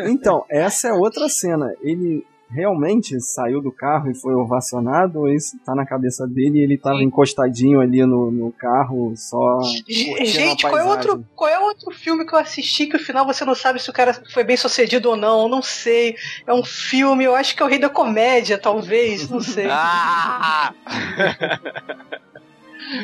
[0.07, 1.58] Então, essa é outra cena.
[1.81, 6.63] Ele realmente saiu do carro e foi ovacionado, ou isso tá na cabeça dele e
[6.63, 9.61] ele tava encostadinho ali no, no carro, só.
[9.87, 13.45] Gente, qual é, outro, qual é outro filme que eu assisti que o final você
[13.45, 15.49] não sabe se o cara foi bem sucedido ou não?
[15.49, 16.17] Não sei.
[16.47, 19.69] É um filme, eu acho que é o Rei da Comédia, talvez, não sei.
[19.81, 20.73] Ah!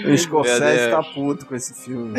[0.07, 2.19] O Scorsese tá puto com esse filme.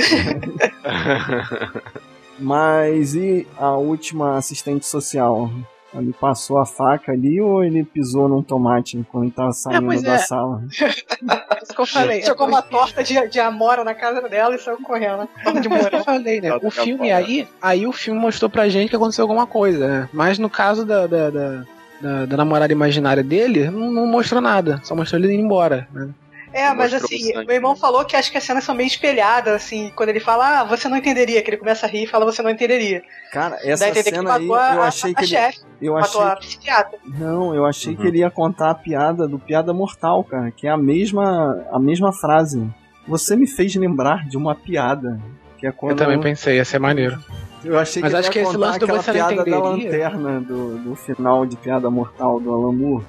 [2.37, 5.49] Mas e a última assistente social?
[5.97, 10.01] Ele passou a faca ali ou ele pisou num tomate quando ele tava saindo pois
[10.01, 10.17] da é.
[10.17, 10.63] sala?
[10.69, 12.21] Isso que eu falei.
[12.23, 15.19] Jogou uma torta de, de amora na casa dela e saiu correndo.
[15.23, 15.27] né?
[15.43, 15.95] Torta de Isso que morango.
[15.97, 16.55] eu falei, né?
[16.61, 20.09] O filme aí, aí o filme mostrou pra gente que aconteceu alguma coisa, né?
[20.13, 21.63] Mas no caso da, da, da,
[22.01, 24.79] da- da namorada imaginária dele, não, não mostrou nada.
[24.83, 26.09] Só mostrou ele indo embora, né?
[26.55, 29.91] É, mas assim, meu irmão falou que acho que as cenas são meio espelhadas, assim,
[29.93, 32.41] quando ele fala, ah, você não entenderia, que ele começa a rir e fala, você
[32.41, 33.03] não entenderia.
[33.33, 36.21] Cara, essa a cena aí matou a, eu achei a que ele, chefe, eu matou
[36.21, 36.97] achei a psiquiatra.
[37.03, 38.01] Não, eu achei Uhum.
[38.01, 41.77] que ele ia contar a piada do Piada Mortal, cara, que é a mesma, a
[41.77, 42.65] mesma frase.
[43.05, 45.19] Você me fez lembrar de uma piada.
[45.57, 47.19] Que é quando Eu também pensei, ia ser maneiro.
[47.63, 49.59] eu achei Mas que ele acho ia que esse contar lance do você não da
[49.59, 53.05] lanterna do, do final de Piada Mortal do Alan Moore.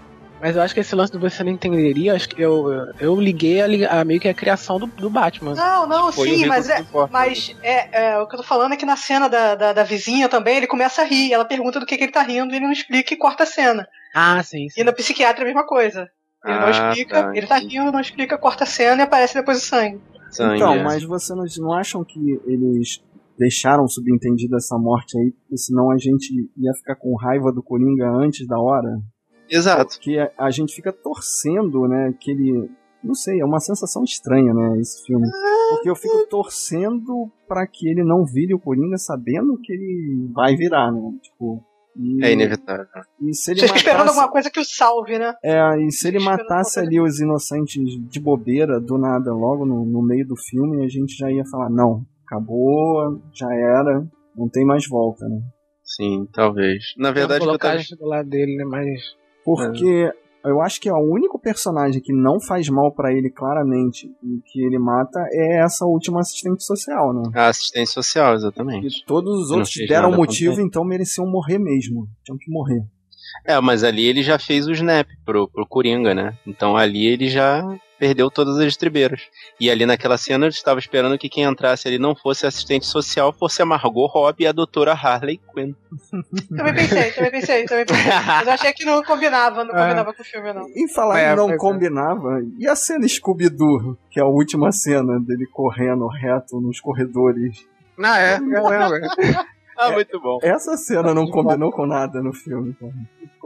[0.46, 2.68] Mas eu acho que esse lance do você não entenderia, acho que eu,
[3.00, 5.56] eu liguei a, a meio que a criação do, do Batman.
[5.56, 6.86] Não, não, sim, mas é.
[7.10, 9.82] Mas é, é, o que eu tô falando é que na cena da, da, da
[9.82, 11.32] vizinha também, ele começa a rir.
[11.32, 13.46] Ela pergunta do que, que ele tá rindo e ele não explica e corta a
[13.46, 13.88] cena.
[14.14, 14.82] Ah, sim, sim.
[14.82, 16.08] E na psiquiatra é a mesma coisa.
[16.44, 19.34] Ele não Ah, explica, tá, ele tá rindo, não explica, corta a cena e aparece
[19.34, 20.00] depois o sangue.
[20.30, 20.82] Sangue, então, é.
[20.84, 23.02] mas vocês não, não acham que eles
[23.36, 28.08] deixaram subentendido essa morte aí, porque senão a gente ia ficar com raiva do Coringa
[28.10, 28.96] antes da hora?
[29.50, 29.96] Exato.
[29.96, 32.70] Porque a, a gente fica torcendo, né, que ele...
[33.02, 35.28] Não sei, é uma sensação estranha, né, esse filme.
[35.70, 40.56] Porque eu fico torcendo pra que ele não vire o Coringa sabendo que ele vai
[40.56, 41.12] virar, né?
[41.22, 41.62] Tipo...
[41.98, 42.84] E, É inevitável.
[43.22, 45.34] e se ele Você fica esperando matasse, alguma coisa que o salve, né?
[45.42, 50.02] é, e se ele matasse ali os inocentes de bobeira, do nada, logo no, no
[50.02, 54.06] meio do filme, a gente já ia falar, não, acabou, já era,
[54.36, 55.40] não tem mais volta, né?
[55.82, 56.82] Sim, talvez.
[56.98, 57.78] Na verdade, eu colocar tava...
[57.78, 58.64] a gente do lado dele, né?
[58.64, 59.00] Mas.
[59.54, 60.10] Porque
[60.44, 64.40] eu acho que é o único personagem que não faz mal pra ele claramente e
[64.44, 67.22] que ele mata é essa última assistente social, né?
[67.34, 69.04] a assistência social, E exatamente.
[69.06, 72.06] todos os outros deram motivo, então mereciam morrer mesmo.
[72.24, 72.84] Tinham que morrer.
[73.44, 76.36] É, mas ali ele já fez o snap pro, pro Coringa, né?
[76.46, 77.62] Então ali ele já
[77.98, 79.22] perdeu todas as estribeiras.
[79.60, 83.32] E ali naquela cena eu estava esperando que quem entrasse ali não fosse assistente social,
[83.32, 85.72] fosse a Margot Robbie e a doutora Harley Quinn.
[86.56, 88.04] Também pensei, também pensei, também pensei.
[88.26, 89.82] Mas eu achei que não combinava, não É.
[89.82, 90.66] combinava com o filme, não.
[90.68, 91.56] Em falar É, não é.
[91.56, 97.64] combinava, e a cena Scooby-Doo, que é a última cena dele correndo reto nos corredores.
[98.02, 98.34] Ah, é.
[98.34, 99.55] é, é.
[99.76, 100.38] Ah, muito bom.
[100.42, 102.92] Essa cena não combinou com nada no filme, cara.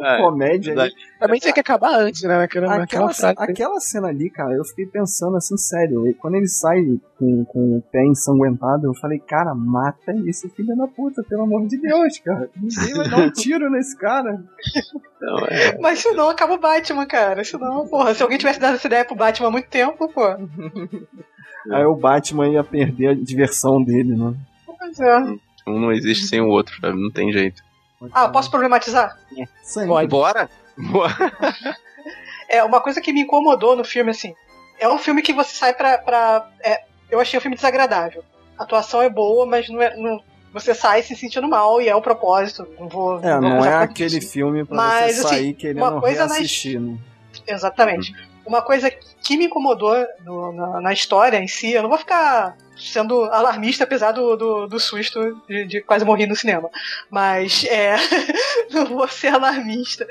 [0.03, 0.93] É, Comédia ali.
[1.19, 2.43] Também tinha que acabar antes, né?
[2.43, 3.35] Aquela, frase.
[3.37, 6.07] aquela cena ali, cara, eu fiquei pensando assim, sério.
[6.09, 6.81] e Quando ele sai
[7.19, 11.67] com, com o pé ensanguentado, eu falei, cara, mata esse filho da puta, pelo amor
[11.67, 12.49] de Deus, cara.
[12.57, 14.43] Ninguém vai dar um tiro nesse cara.
[15.21, 15.79] Então, é.
[15.79, 17.45] Mas senão acaba o Batman, cara.
[17.45, 20.25] Senão, porra, se alguém tivesse dado essa ideia pro Batman há muito tempo, pô.
[21.71, 24.35] Aí o Batman ia perder a diversão dele, né?
[24.65, 25.37] Pois é.
[25.71, 27.01] Um não existe sem o outro, sabe?
[27.01, 27.63] Não tem jeito.
[28.13, 29.17] Ah, posso problematizar?
[29.63, 29.87] Sim.
[30.09, 30.49] Bora?
[30.77, 31.15] Bora.
[32.53, 34.35] É, uma coisa que me incomodou no filme, assim,
[34.81, 35.99] é um filme que você sai pra.
[35.99, 38.25] pra é, eu achei o filme desagradável.
[38.59, 39.97] A atuação é boa, mas não é.
[39.97, 40.21] Não,
[40.53, 42.67] você sai se sentindo mal e é o propósito.
[42.77, 43.19] Não vou.
[43.21, 46.33] É, vou não é aquele filme pra Mas, você assim, sair querendo uma coisa nas-
[46.39, 46.99] reassistir, né?
[47.47, 48.13] Exatamente.
[48.51, 49.95] Uma coisa que me incomodou
[50.53, 54.81] na, na história em si, eu não vou ficar sendo alarmista, apesar do, do, do
[54.81, 56.69] susto de, de quase morrer no cinema.
[57.09, 57.95] Mas, é.
[58.75, 60.05] não vou ser alarmista.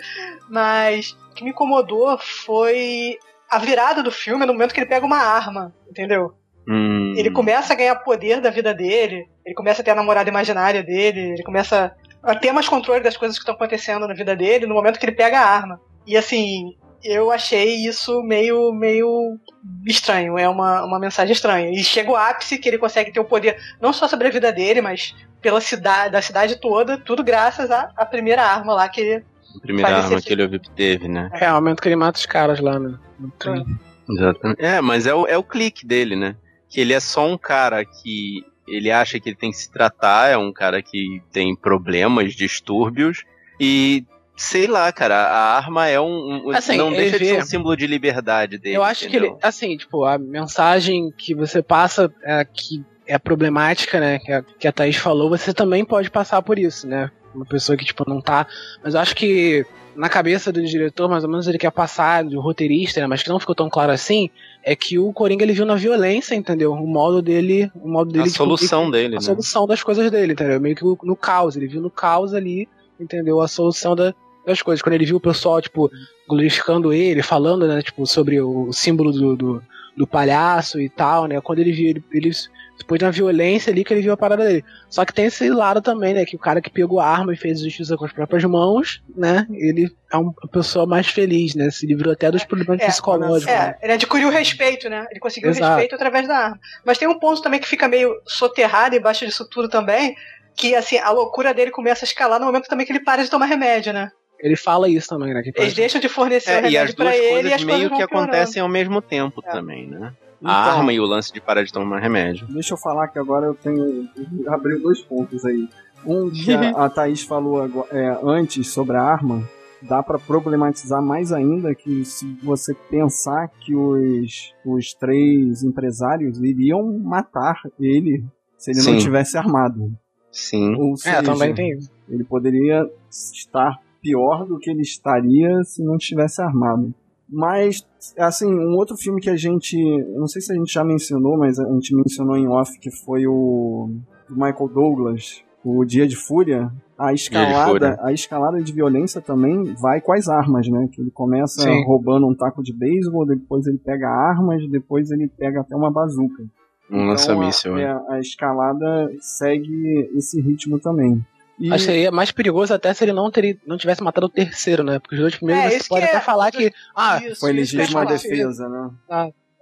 [0.50, 3.18] Mas o que me incomodou foi
[3.50, 6.34] a virada do filme no momento que ele pega uma arma, entendeu?
[6.66, 10.30] Hum, Ele começa a ganhar poder da vida dele, ele começa a ter a namorada
[10.30, 14.34] imaginária dele, ele começa a ter mais controle das coisas que estão acontecendo na vida
[14.34, 15.82] dele no momento que ele pega a arma.
[16.06, 19.38] E assim, eu achei isso meio, meio
[19.86, 21.72] estranho, é uma, uma mensagem estranha.
[21.72, 24.52] E chega o ápice que ele consegue ter o poder não só sobre a vida
[24.52, 29.02] dele, mas pela cidade, da cidade toda, tudo graças à, à primeira arma lá que
[29.02, 29.24] ele.
[29.56, 31.30] a primeira faz esse arma que ele obteve, né?
[31.34, 33.66] É, o momento que ele mata os caras lá no, no trem.
[34.10, 34.64] Exatamente.
[34.64, 36.36] É, mas é o, é o clique dele, né?
[36.68, 40.30] Que ele é só um cara que ele acha que ele tem que se tratar,
[40.30, 43.24] é um cara que tem problemas, distúrbios,
[43.60, 44.06] e
[44.42, 46.48] sei lá, cara, a arma é um.
[46.48, 48.78] um- Assim, não ele deixa de ser um símbolo de liberdade dele.
[48.78, 49.40] Eu acho que ele, entendeu?
[49.44, 54.68] assim, tipo, a mensagem que você passa é, que é problemática, né, que a, que
[54.68, 57.12] a Thaís falou, você também pode passar por isso, né?
[57.36, 58.48] Uma pessoa que, tipo, não tá.
[58.84, 62.40] Mas eu acho que na cabeça do diretor, mais ou menos, ele quer passar, do
[62.40, 64.30] roteirista, né, mas que não ficou tão claro assim,
[64.64, 66.72] é que o Coringa ele viu na violência, entendeu?
[66.72, 67.70] O modo dele.
[67.76, 69.22] O modo dele A tipo, solução dele, a né?
[69.26, 70.60] solução das coisas dele, entendeu?
[70.62, 71.56] Meio que no, no caos.
[71.58, 72.68] Ele viu no caos ali,
[73.00, 73.42] entendeu?
[73.42, 74.14] A solução da-
[74.46, 74.82] das coisas.
[74.82, 75.90] Quando ele viu o pessoal, tipo,
[76.28, 79.64] glorificando ele, falando, né, tipo, sobre o símbolo do, do,
[79.98, 81.40] do palhaço e tal, né?
[81.42, 82.32] Quando ele viu, ele, ele
[82.78, 84.64] depois na violência ali que ele viu a parada dele.
[84.90, 86.26] Só que tem esse lado também, né?
[86.26, 89.46] Que o cara que pegou a arma e fez justiça com as próprias mãos, né?
[89.52, 91.70] Ele é uma pessoa mais feliz, né?
[91.70, 93.54] Se livrou até dos problemas É, psicológicos.
[93.54, 93.76] né?
[93.82, 95.06] É, ele adquiriu respeito, né?
[95.12, 95.68] Ele conseguiu Exato.
[95.72, 96.60] respeito através da arma.
[96.86, 100.16] Mas tem um ponto também que fica meio soterrado embaixo disso tudo também,
[100.56, 103.30] que assim, a loucura dele começa a escalar no momento também que ele para de
[103.30, 104.10] tomar remédio, né?
[104.42, 105.42] Ele fala isso também, né?
[105.42, 107.52] Que Eles deixam de fornecer o É, e remédio as pra duas ele e coisas
[107.54, 109.52] as coisas meio que acontecem ao mesmo tempo É.
[109.52, 110.14] também, né?
[110.42, 112.48] Então, A arma e o lance de parar de tomar remédio.
[112.48, 114.08] Deixa eu falar que agora eu tenho.
[114.48, 115.68] Abri dois pontos aí.
[116.06, 119.44] Um que a, a Thaís falou agora- é, antes sobre a arma,
[119.82, 126.98] dá pra problematizar mais ainda que se você pensar que os, os três empresários iriam
[127.00, 128.24] matar ele
[128.58, 128.98] se ele não Sim.
[129.00, 129.92] tivesse armado.
[130.32, 130.74] Sim.
[130.76, 131.92] Ou É, seja, também tem isso.
[132.08, 136.94] ele poderia estar pior do que ele estaria se não estivesse armado.
[137.32, 137.86] Mas,
[138.18, 139.78] assim, um outro filme que a gente.
[140.16, 143.28] Não sei se a gente já mencionou, mas a gente mencionou em off que foi
[143.28, 143.92] o.
[144.28, 146.72] do Michael Douglas, o Dia de Fúria.
[146.98, 150.90] A escalada, a escalada de violência também vai com as armas, né?
[150.92, 151.86] Que ele começa Sim.
[151.86, 156.44] roubando um taco de beisebol, depois ele pega armas, depois ele pega até uma bazuca.
[156.92, 157.84] Um lança-míssil, a, né?
[157.84, 161.24] é, a escalada segue esse ritmo também.
[161.60, 164.30] E, Acho que seria mais perigoso até se ele não, teria, não tivesse matado o
[164.30, 164.98] terceiro, né?
[165.00, 166.72] Porque os dois primeiros É, você pode até é- falar que.
[166.96, 168.90] Ah, Isso, foi legítima defesa, né?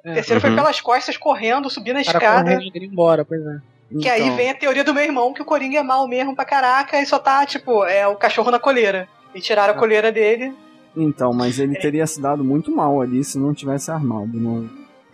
[0.06, 0.56] O terceiro foi Uhum.
[0.56, 2.54] pelas costas, correndo, subindo a cara escada.
[2.56, 3.58] correndo e embora, pois é.
[4.00, 6.36] Que aí Então, vem a teoria do meu irmão, que o Coringa é mal mesmo
[6.36, 9.08] pra caraca e só tá, tipo, é o cachorro na coleira.
[9.34, 10.54] E tiraram a coleira dele.
[10.96, 14.30] Então, mas ele teria se dado muito mal ali se não tivesse armado.
[14.34, 14.70] Não,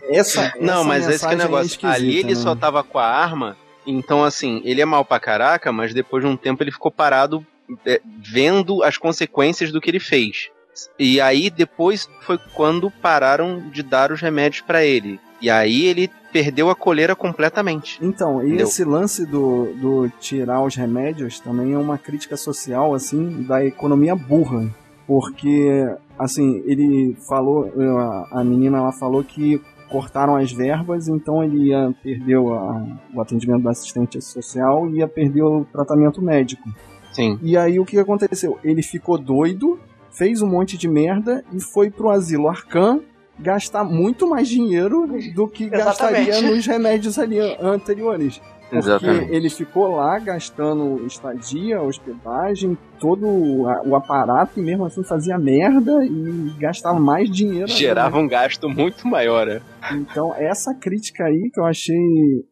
[0.10, 1.88] essa, Não, essa mas esse que é o mensagem negócio.
[1.90, 2.36] Ali ele né?
[2.36, 6.30] só tava com a arma, então assim, ele é mal pra caraca, mas depois de
[6.30, 7.46] um tempo ele ficou parado
[7.86, 10.50] é, vendo as consequências do que ele fez.
[10.98, 15.20] E aí depois foi quando pararam de dar os remédios pra ele.
[15.40, 18.00] E aí ele perdeu a coleira completamente.
[18.02, 18.66] Então, e Entendeu?
[18.66, 24.16] esse lance do, do tirar os remédios também é uma crítica social, assim, da economia
[24.16, 24.68] burra.
[25.06, 25.86] Porque,
[26.18, 29.62] assim, ele falou, a, a menina ela falou que
[29.94, 34.98] cortaram as verbas, então ele ia perder o, a- o atendimento do assistente social e
[34.98, 36.68] ia perder o tratamento médico.
[37.12, 37.38] Sim.
[37.44, 38.58] E aí o que aconteceu?
[38.64, 39.80] Ele ficou doido,
[40.10, 43.02] fez um monte de merda e foi pro asilo Arcan
[43.38, 46.26] gastar muito mais dinheiro do que Exatamente.
[46.32, 48.42] gastaria nos remédios ali anteriores.
[48.82, 49.32] Porque Exatamente.
[49.32, 56.54] ele ficou lá gastando estadia, hospedagem, todo o aparato e mesmo assim fazia merda e
[56.58, 57.66] gastava mais dinheiro.
[57.66, 57.74] ainda.
[57.74, 59.62] Gerava um gasto muito maior, né?
[59.92, 61.96] Então, essa crítica aí que eu achei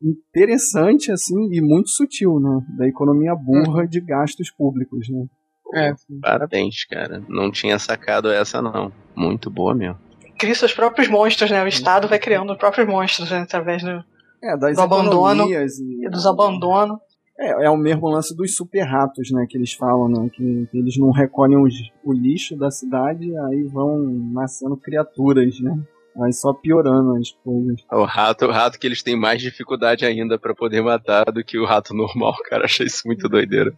[0.03, 2.61] interessante, assim, e muito sutil, né?
[2.77, 5.25] Da economia burra de gastos públicos, né?
[5.73, 7.23] É, Parabéns, cara.
[7.29, 8.91] Não tinha sacado essa, não.
[9.15, 9.97] Muito boa mesmo.
[10.37, 11.63] Cria seus próprios monstros, né?
[11.63, 13.39] O Estado vai criando os próprios monstros, né?
[13.39, 14.03] Através do.
[14.43, 15.49] É, das Do abandono.
[15.51, 16.97] e- e dos abandonos.
[17.39, 19.45] É, é o mesmo lance dos super ratos, né?
[19.49, 20.29] Que eles falam, né?
[20.31, 23.97] Que, que eles não recolhem os- o lixo da cidade, aí vão
[24.33, 25.75] nascendo criaturas, né?
[26.23, 27.81] Aí só piorando as coisas.
[27.91, 31.57] O rato, o rato que eles têm mais dificuldade ainda pra poder matar do que
[31.57, 32.65] o rato normal, cara.
[32.65, 33.73] Achei isso muito doideira.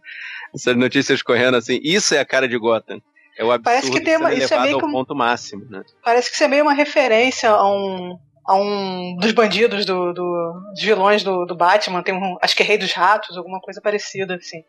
[0.54, 3.00] Essas notícias correndo assim, isso é a cara de Gotham.
[3.38, 5.82] É o absurdo Parece que tem uma- isso é meio que um- ponto máximo, né?
[6.04, 8.16] Parece que isso é meio uma referência a um.
[8.46, 12.62] A um dos bandidos do, do dos vilões do, do Batman, tem um, acho que
[12.62, 14.62] é Rei dos Ratos, alguma coisa parecida, assim.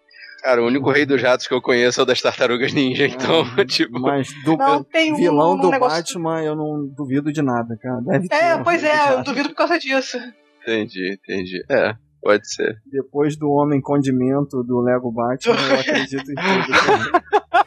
[0.45, 3.43] Cara, o único rei dos ratos que eu conheço é o das tartarugas ninja, então,
[3.65, 3.99] tipo.
[3.99, 5.97] Mas do Não, tem um, vilão um do negócio.
[5.97, 7.99] Batman eu não duvido de nada, cara.
[8.01, 8.35] Deve ter.
[8.35, 10.19] É, pois é, eu duvido por causa disso.
[10.61, 11.65] Entendi, entendi.
[11.67, 12.79] É, pode ser.
[12.85, 17.55] Depois do Homem Condimento do Lego Batman, eu acredito em tudo.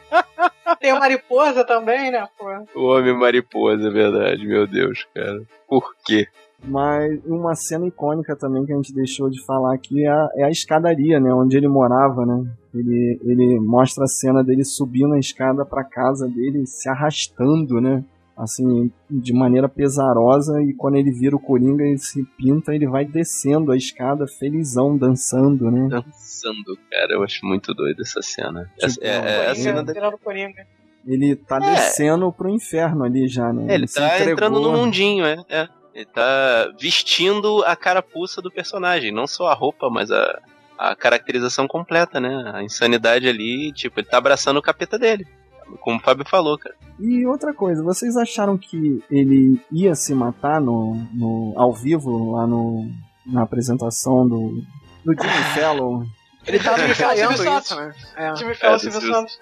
[0.89, 2.45] Tem a mariposa também, né, pô?
[2.75, 5.41] O homem mariposa, é verdade, meu Deus, cara.
[5.67, 6.27] Por quê?
[6.63, 10.43] Mas uma cena icônica também que a gente deixou de falar aqui é a, é
[10.43, 11.33] a escadaria, né?
[11.33, 12.43] Onde ele morava, né?
[12.73, 18.03] Ele, ele mostra a cena dele subindo a escada pra casa dele, se arrastando, né?
[18.37, 20.61] Assim, de maneira pesarosa.
[20.61, 24.97] E quando ele vira o Coringa, ele se pinta, ele vai descendo a escada felizão,
[24.97, 25.87] dançando, né?
[25.89, 28.69] Dançando, cara, eu acho muito doido essa cena.
[28.75, 29.93] Tipo, Essa- é, é a cena da...
[30.17, 30.65] Coringa.
[31.05, 31.75] Ele tá É.
[31.75, 33.71] descendo pro inferno ali já, né?
[33.71, 34.33] É, ele se tá entregou.
[34.33, 35.67] entrando no mundinho, é, é.
[35.93, 40.39] Ele tá vestindo a carapuça do personagem, não só a roupa, mas a,
[40.77, 42.51] a caracterização completa, né?
[42.53, 45.25] A insanidade ali, tipo, ele tá abraçando o capeta dele.
[45.81, 46.75] Como o Fábio falou, cara.
[46.99, 52.47] E outra coisa, vocês acharam que ele ia se matar no, no ao vivo lá
[52.47, 52.89] no,
[53.25, 54.63] na apresentação do,
[55.05, 56.05] do Jimmy Fallon?
[56.47, 57.93] Ele tava ensaiando isso, né?
[58.15, 58.35] É.
[58.35, 59.39] Jimmy Fallon, É, Silvio Silvio- Santos.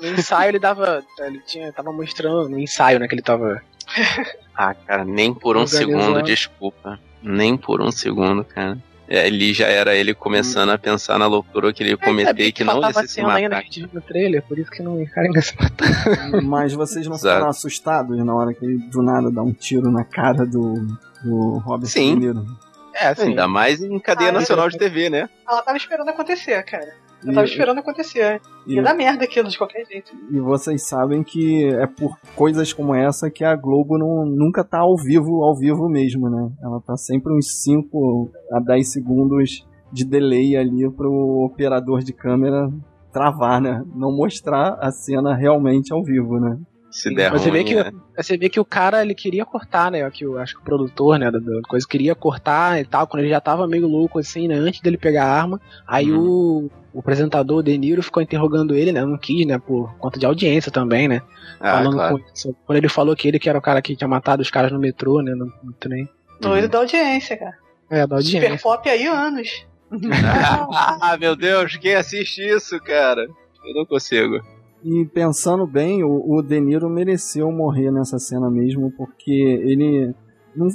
[0.00, 1.02] No ensaio ele dava.
[1.20, 3.08] Ele tinha, tava mostrando no ensaio, né?
[3.08, 3.62] Que ele tava.
[4.58, 6.00] Ah, cara, nem por um Organizando.
[6.02, 6.98] segundo, desculpa.
[7.22, 8.78] Nem por um segundo, cara.
[9.06, 12.50] É, ali já era ele começando a pensar na loucura que ele ia cometer e
[12.50, 13.60] que não ia se cena ainda matar.
[13.62, 16.42] que a gente viu no trailer, por isso que não ainda se matar.
[16.42, 17.34] Mas vocês não Exato.
[17.34, 20.86] ficaram assustados na hora que ele do nada dá um tiro na cara do,
[21.22, 22.14] do Robert Sim.
[22.16, 22.46] Niro?
[22.94, 23.28] É, assim.
[23.28, 25.28] Ainda mais em cadeia Ah, nacional de TV, né?
[25.46, 26.94] Ela tava esperando acontecer, cara.
[27.26, 28.40] Eu E- tava esperando acontecer.
[28.66, 30.12] E, Ia dar merda aquilo de qualquer jeito.
[30.30, 34.78] e vocês sabem que é por coisas como essa que a Globo não, nunca tá
[34.78, 36.50] ao vivo, ao vivo mesmo, né?
[36.62, 42.70] Ela tá sempre uns 5 a 10 segundos de delay ali pro operador de câmera
[43.12, 43.82] travar, né?
[43.94, 46.58] Não mostrar a cena realmente ao vivo, né?
[46.96, 47.92] Se der mas você vê ruim, que- né?
[48.16, 50.08] Você vê que o cara, ele queria cortar, né?
[50.10, 53.20] Que eu acho que o produtor, né, da, da coisa, queria cortar e tal, quando
[53.22, 54.54] ele já tava meio louco, assim, né?
[54.54, 55.60] Antes dele pegar a arma.
[55.86, 59.04] Aí o, o apresentador, De Niro, ficou interrogando ele, né?
[59.04, 59.58] Não quis, né?
[59.58, 61.20] Por conta de audiência também, né?
[61.60, 62.18] Ah, falando claro.
[62.18, 62.54] com.
[62.64, 64.78] Quando ele falou que ele que era o cara que tinha matado os caras no
[64.78, 65.32] metrô, né?
[65.34, 66.08] No, no trem.
[66.40, 66.70] Doido Uhum.
[66.70, 67.54] da audiência, cara.
[67.90, 68.62] É, da Super audiência.
[68.62, 69.66] pop aí anos.
[71.00, 73.26] ah, meu Deus, quem assiste isso, cara?
[73.64, 74.40] Eu não consigo.
[74.84, 80.14] E pensando bem, o, o De Niro mereceu morrer nessa cena mesmo, porque ele.
[80.54, 80.68] Não,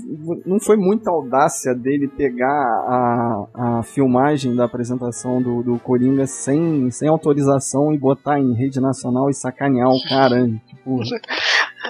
[0.45, 3.47] não foi muita audácia dele pegar a,
[3.79, 9.27] a filmagem da apresentação do, do Coringa sem, sem autorização e botar em rede nacional
[9.27, 10.47] e sacanear o cara.
[10.67, 10.99] Tipo,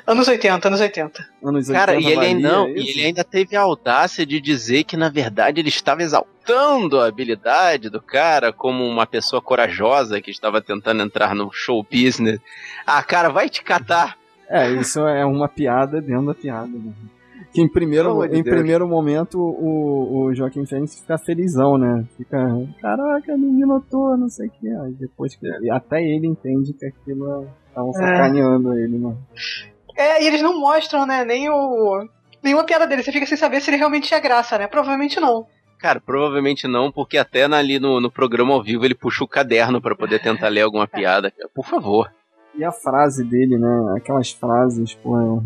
[0.08, 1.26] Anos 80, anos 80.
[1.44, 2.88] anos 80 Cara, e ele, ainda, não, isso?
[2.88, 7.08] e ele ainda teve a audácia de dizer que, na verdade, ele estava exaltando a
[7.08, 12.40] habilidade do cara como uma pessoa corajosa que estava tentando entrar no show business.
[12.86, 14.18] Ah, cara, vai te catar.
[14.50, 16.68] É, isso é uma piada dentro da piada.
[16.68, 16.94] Né?
[17.54, 18.56] Que em primeiro, de em Deus.
[18.56, 22.06] primeiro momento o, o Joaquim Fênix fica felizão, né?
[22.16, 22.38] Fica,
[22.82, 24.70] caraca, me notou, não sei o que.
[24.70, 25.46] Aí depois que.
[25.62, 29.16] e Até ele entende que aquilo estavam sacaneando ele, né?
[30.02, 32.08] É, e eles não mostram, né, nem o.
[32.42, 33.04] Nenhuma piada dele.
[33.04, 34.66] Você fica sem saber se ele realmente tinha graça, né?
[34.66, 35.46] Provavelmente não.
[35.78, 39.80] Cara, provavelmente não, porque até ali no, no programa ao vivo ele puxa o caderno
[39.80, 41.32] para poder tentar ler alguma piada.
[41.54, 42.12] Por favor.
[42.56, 43.96] E a frase dele, né?
[43.96, 45.44] Aquelas frases, pô, eu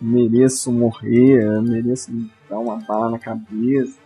[0.00, 2.10] mereço morrer, eu mereço
[2.48, 3.98] dar uma bala na cabeça.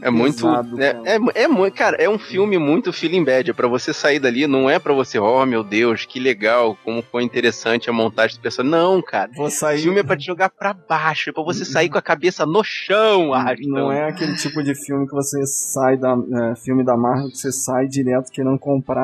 [0.00, 0.36] É muito.
[0.36, 1.74] Pesado, É, é, é muito.
[1.74, 3.50] Cara, é um filme muito feeling bad.
[3.50, 7.02] É pra você sair dali, não é pra você, oh meu Deus, que legal, como
[7.02, 8.70] foi interessante a montagem do personagem.
[8.70, 9.30] Não, cara.
[9.36, 9.80] Vou O sair.
[9.82, 12.62] filme é pra te jogar pra baixo, é pra você sair com a cabeça no
[12.64, 13.30] chão.
[13.66, 16.16] Não é aquele tipo de filme que você sai da.
[16.52, 19.02] é, filme da Marvel que você sai direto querendo comprar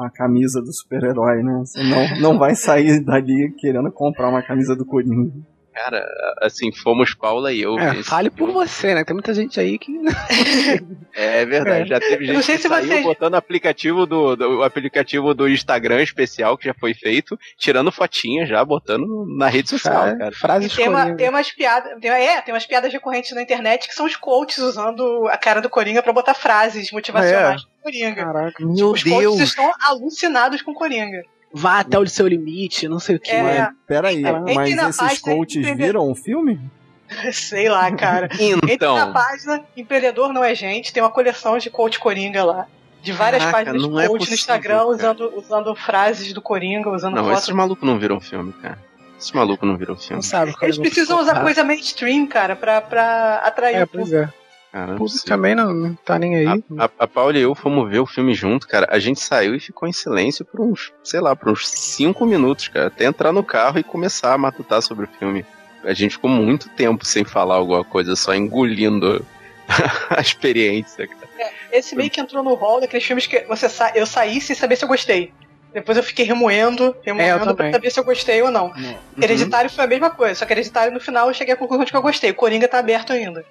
[0.00, 1.62] a camisa do super-herói, né?
[1.64, 5.32] Você não, não vai sair dali querendo comprar uma camisa do Coringa.
[5.76, 6.06] Cara,
[6.40, 7.78] assim, fomos Paula e eu.
[7.78, 9.04] É, fale por você, né?
[9.04, 9.92] Tem muita gente aí que.
[11.18, 14.62] É verdade, já teve gente sei que se saiu vocês- botando aplicativo do, do o
[14.62, 20.02] aplicativo do Instagram especial que já foi feito, tirando fotinha já, botando na rede social,
[20.02, 20.32] Fra- cara.
[20.32, 21.98] Frases tem, uma, tem umas piadas.
[22.00, 25.60] tem- é, tem umas piadas recorrentes na internet que são os coaches usando a cara
[25.62, 28.24] do Coringa pra botar frases motivacionais do Coringa.
[28.24, 28.64] Caraca.
[28.64, 31.22] Meu Os coaches estão alucinados com Coringa.
[31.56, 33.30] Vá até o seu limite, não sei o que.
[33.30, 33.42] É.
[33.42, 36.60] Mas, peraí, Entrei mas na esses e coaches viram o filme?
[37.32, 38.28] Sei lá, cara.
[38.40, 42.66] Entra na Então, página Empreendedor Não É Gente, tem uma coleção de coach Coringa lá.
[43.02, 44.88] De várias Caraca, páginas de não é coach possível, no Instagram, cara.
[44.88, 47.42] usando, usando frases do Coringa, usando não, fotos.
[47.42, 48.78] esses malucos não viram filme, cara.
[49.16, 50.22] Esses malucos não viram Não filme.
[50.24, 50.52] sabe.
[50.52, 54.14] qual Eles é precisam usar coisa mainstream, cara, pra, pra atrair É, o público.
[54.16, 54.28] é.
[54.76, 55.28] Cara, O não público sei.
[55.28, 56.46] também não, não tá nem aí.
[56.46, 58.86] A, a, a Paula e eu fomos ver o filme junto, cara.
[58.90, 62.68] A gente saiu e ficou em silêncio por uns, sei lá, por uns cinco minutos,
[62.68, 62.88] cara.
[62.88, 65.46] Até entrar no carro e começar a matutar sobre o filme.
[65.82, 69.24] A gente ficou muito tempo sem falar alguma coisa, só engolindo
[70.10, 71.52] a experiência, cara.
[71.72, 74.76] Esse meio que entrou no hall daqueles filmes que você sa eu saí sem saber
[74.76, 75.32] se eu gostei.
[75.72, 77.72] Depois eu fiquei remoendo, remoendo pra também.
[77.72, 78.66] saber se eu gostei ou não.
[78.66, 78.94] Uhum.
[79.22, 81.90] Hereditário foi a mesma coisa, só que Hereditário no final eu cheguei à conclusão de
[81.90, 82.30] que eu gostei.
[82.30, 83.42] O Coringa tá aberto ainda.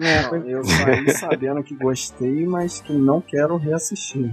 [0.00, 4.30] É, Não, eu saí sabendo que gostei, mas que não quero reassistir.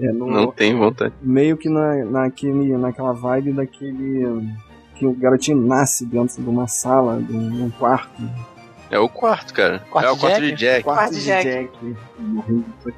[0.00, 1.14] É, no, Não tem vontade.
[1.22, 4.46] meio que na, naquele, naquela vibe daquele.
[4.94, 8.22] que o garotinho nasce dentro de uma sala, de um, quarto.
[8.90, 9.80] É o quarto, cara.
[9.90, 10.50] Quarto é o quarto Jack?
[10.52, 10.82] de Jack.
[10.84, 11.44] Quarto Quarto de Jack.
[11.48, 11.96] Jack.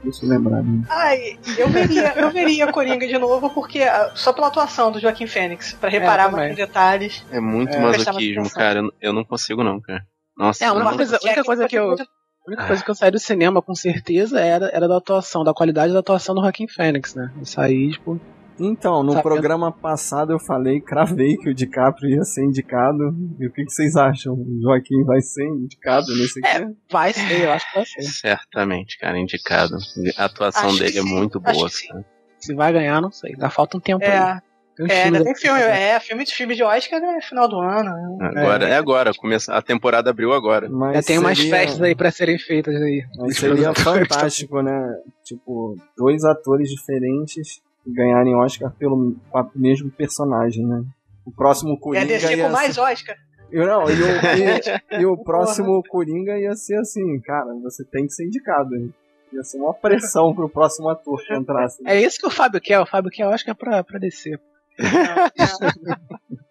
[0.05, 0.63] Isso lembrar.
[0.63, 0.83] Né?
[0.91, 5.27] Ai, eu veria, eu veria Coringa de novo, porque ah, só pela atuação do Joaquim
[5.27, 6.41] Fênix, pra reparar também.
[6.41, 7.25] mais em detalhes.
[7.31, 8.81] É muito É, masoquismo, cara.
[8.81, 10.05] Eu, eu não consigo, não, cara.
[10.39, 10.97] Nossa, É, uma não.
[10.97, 13.75] coisa- a única coisa que eu- A única coisa que eu saí do cinema com
[13.75, 17.31] certeza era, era da atuação, da qualidade da atuação do Joaquim Fênix, né?
[17.39, 18.19] Eu saí, tipo.
[18.61, 19.23] Então, no Sabendo.
[19.23, 23.15] programa passado eu falei, cravei que o DiCaprio ia ser indicado.
[23.39, 24.33] E o que, que vocês acham?
[24.35, 26.57] O Joaquim vai ser indicado nesse É.
[26.57, 26.77] aqui?
[26.91, 28.03] Vai ser, eu acho que vai ser.
[28.03, 29.77] Certamente, cara, indicado.
[30.17, 32.05] A atuação Acho dele é muito boa, cara.
[32.41, 33.33] Se vai ganhar, não sei.
[33.35, 34.11] Ainda falta um tempo aí.
[34.11, 34.43] É, uns
[34.89, 37.91] é, ainda tem aí filme, é, filme de filme de Oscar é final do ano.
[38.19, 38.29] né?
[38.41, 40.69] Agora, é, agora, começa, a temporada abriu agora.
[40.69, 43.05] Mas Já tem umas seria- festas aí pra serem feitas aí.
[43.17, 44.95] Mas seria fantástico, né?
[45.25, 49.17] Tipo, dois atores diferentes ganharem Oscar pelo
[49.55, 50.83] mesmo personagem, né?
[51.25, 52.81] O próximo É Coringa DC ia com mais ser...
[52.81, 53.17] Oscar.
[53.51, 58.07] Eu não, e, o, e- e o próximo Coringa ia ser assim, cara, você tem
[58.07, 58.75] que ser indicado.
[58.77, 58.93] hein?
[59.33, 61.83] Ia ser uma pressão pro próximo ator que entrasse.
[61.87, 62.79] É isso que o Fábio quer.
[62.81, 64.41] O Fábio quer, eu acho que é pra, pra descer.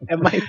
[0.09, 0.43] É mais.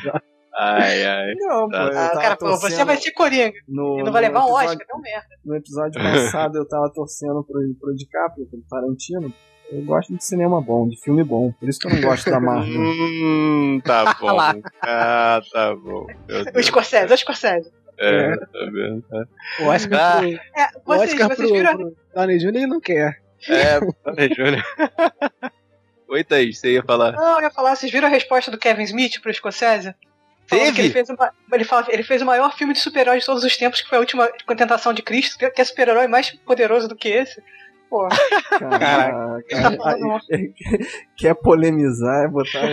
[0.60, 1.34] Ai, ai.
[1.36, 4.40] Não, pô, eu Ah, cara, pô, você vai ser Coringa no, e não vai levar
[4.40, 5.26] um episódio- Oscar, não merda.
[5.44, 9.32] No episódio passado eu tava torcendo pro, pro DiCaprio, pro Tarantino.
[9.70, 11.52] Eu gosto de cinema bom, de filme bom.
[11.52, 12.72] Por isso que eu não gosto da Marvel.
[12.80, 14.32] Hum, tá bom.
[14.32, 14.54] Lá.
[14.82, 16.06] Ah, tá bom.
[16.56, 16.62] O.
[16.62, 17.70] Scorsese, o Scorsese.
[18.00, 19.04] É, tá vendo?
[19.60, 20.18] O Oscar Ah.
[20.20, 20.38] pro, É,
[20.76, 21.76] o vocês, Oscar vocês pro, viram.
[21.76, 22.46] pro Downey Jr.
[22.48, 23.20] ele não quer.
[23.48, 24.64] É, Tony Júnior.
[26.08, 27.12] Oi, Thaís, você ia falar.
[27.12, 29.30] Não, eu ia falar, vocês viram a resposta do Kevin Smith pro?
[30.48, 30.76] Falando Teve?
[30.76, 33.44] que ele fez, uma, ele, fala, ele fez o maior filme de super-herói de todos
[33.44, 36.96] os tempos, que foi a última Tentação de Cristo, que é super-herói mais poderoso do
[36.96, 37.42] que esse.
[37.90, 38.08] Pô,
[38.58, 40.54] Caraca, tá falando aí-
[41.16, 42.66] quer polemizar é botar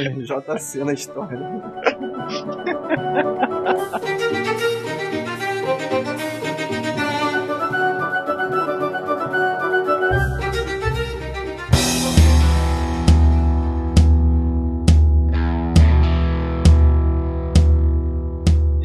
[0.58, 1.38] JC na história.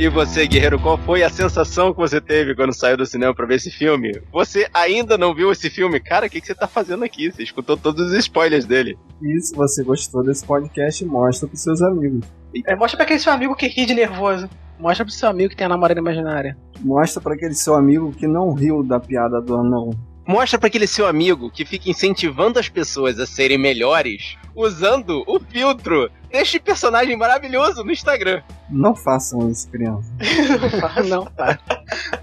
[0.01, 3.44] E você, guerreiro, qual foi a sensação que você teve quando saiu do cinema pra
[3.44, 4.18] ver esse filme?
[4.32, 6.01] Você ainda não viu esse filme?
[6.01, 7.30] Cara, o que, que você tá fazendo aqui?
[7.30, 8.96] Você escutou todos os spoilers dele.
[9.20, 12.24] E se você gostou desse podcast, mostra pros seus amigos.
[12.66, 14.48] é, mostra pra aquele seu amigo que ri de nervoso.
[14.78, 16.57] Mostra pro seu amigo que tem a namorada imaginária.
[16.80, 19.90] Mostra pra aquele seu amigo que não riu da piada do anão.
[20.26, 25.38] Mostra pra aquele seu amigo que fica incentivando as pessoas a serem melhores usando o
[25.40, 28.42] filtro deste personagem maravilhoso no Instagram.
[28.68, 30.09] Não façam isso, criança.
[31.09, 31.59] não, tá.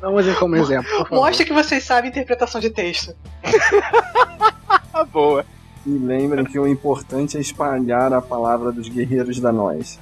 [0.01, 0.89] Não usem como exemplo.
[0.89, 1.15] por favor.
[1.15, 3.15] Mostra que vocês sabem interpretação de texto.
[5.11, 5.45] Boa.
[5.85, 9.99] E lembrem que o importante é espalhar a palavra dos guerreiros da nós.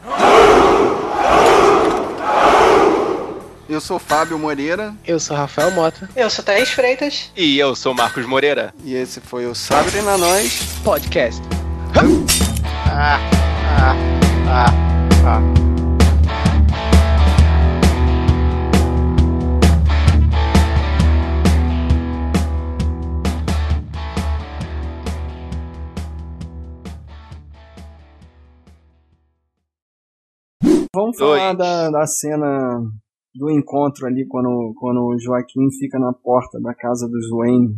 [3.67, 7.31] Eu sou Fábio Moreira Eu sou Rafael Mota, Eu sou Thaís Freitas.
[7.35, 8.73] E eu sou Marcos Moreira.
[8.83, 10.75] e esse foi o Sabre na Nós.
[10.83, 11.41] podcast.
[11.97, 12.01] Ah,
[12.91, 13.95] ah,
[14.49, 14.71] ah,
[15.23, 15.65] ah.
[30.93, 32.81] vamos falar da, da cena
[33.33, 37.75] do encontro ali, quando, quando o Joaquim fica na porta da casa dos Wayne.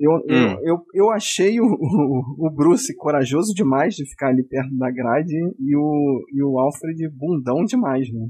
[0.00, 0.52] Eu, Hum.
[0.52, 4.90] eu, eu, eu achei o, o, o Bruce corajoso demais de ficar ali perto da
[4.90, 8.28] grade e o, e o Alfred bundão demais, né?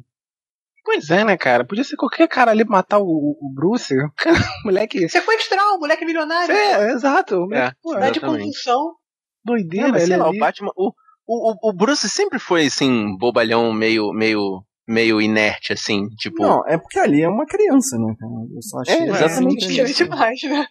[0.85, 1.67] Pois é, né, cara?
[1.67, 3.95] Podia ser qualquer cara ali matar o, o Bruce.
[4.65, 5.07] Moleque.
[5.11, 6.55] Sequestrar o moleque milionário.
[6.55, 7.47] É, exato.
[7.53, 8.95] É, Dá de convulsão.
[9.45, 9.89] doideira.
[9.89, 10.37] É, mas sei lá, ali.
[10.39, 10.71] o Batman.
[10.75, 10.93] O,
[11.27, 16.09] o, o- o Bruce sempre foi, assim, bobalhão, meio, meio, meio inerte, assim.
[16.17, 16.43] Tipo.
[16.43, 18.33] Não, é porque ali é uma criança, né, cara?
[18.55, 19.75] Eu só achei É, exatamente isso.
[19.75, 20.67] Tira demais, né?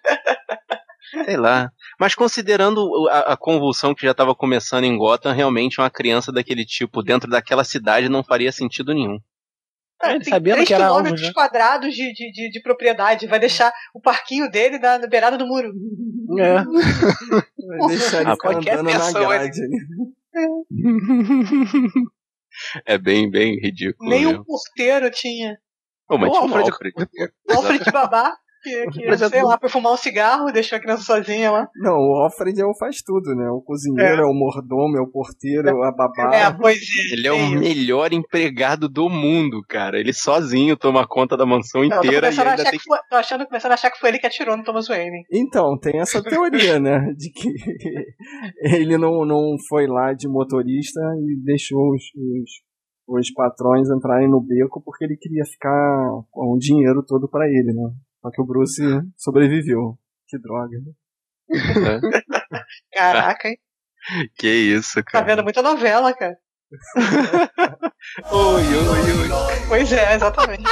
[1.26, 1.72] Sei lá.
[2.00, 6.66] Mas considerando a, a convulsão que já tava começando em Gotham, realmente uma criança daquele
[6.66, 9.18] tipo dentro daquela cidade não faria sentido nenhum.
[10.04, 11.34] É, ele Tem sabia 3 que era quilômetros já.
[11.34, 13.26] quadrados de, de, de, de propriedade.
[13.26, 15.72] Vai deixar o parquinho dele na, na beirada do muro.
[16.40, 16.64] É.
[17.68, 19.60] Vai deixar ele Ah, qualquer na grade.
[22.86, 24.10] É bem, bem ridículo.
[24.10, 24.42] Nem mesmo.
[24.42, 25.58] um porteiro tinha.
[26.10, 27.32] Ô, mas O tinha um Alfred- Alfred.
[27.50, 28.36] Alfred Babá,
[28.92, 31.68] que, que sei lá, foi fumar um cigarro, deixou a criança sozinha lá.
[31.76, 33.50] Não, o Alfred é o faz tudo, né?
[33.50, 36.36] O cozinheiro, é, o mordomo, é o porteiro, é a babá.
[36.36, 37.14] É, pois é.
[37.14, 40.00] Ele é o melhor empregado do mundo, cara.
[40.00, 42.80] Ele sozinho toma conta da mansão Não, tô, inteira e começando a ainda achar tem
[42.80, 45.24] que foi, tô achando, começando a achar que foi ele que atirou no Thomas Wayne.
[45.32, 47.14] Então, tem essa teoria, né?
[47.16, 47.50] De que
[48.78, 54.42] ele não, não foi lá de motorista e deixou os, os, os patrões entrarem no
[54.42, 57.90] beco porque ele queria ficar com o dinheiro todo pra ele, né?
[58.22, 58.82] Só que o Bruce
[59.16, 59.98] sobreviveu.
[60.28, 60.78] Que droga.
[61.50, 62.98] que...
[62.98, 63.58] Caraca, hein?
[64.38, 65.26] que isso, Tá cara.
[65.26, 66.38] vendo muita novela, cara.
[68.32, 69.30] Oi, oi, oi.
[69.70, 70.64] Pois é, exatamente.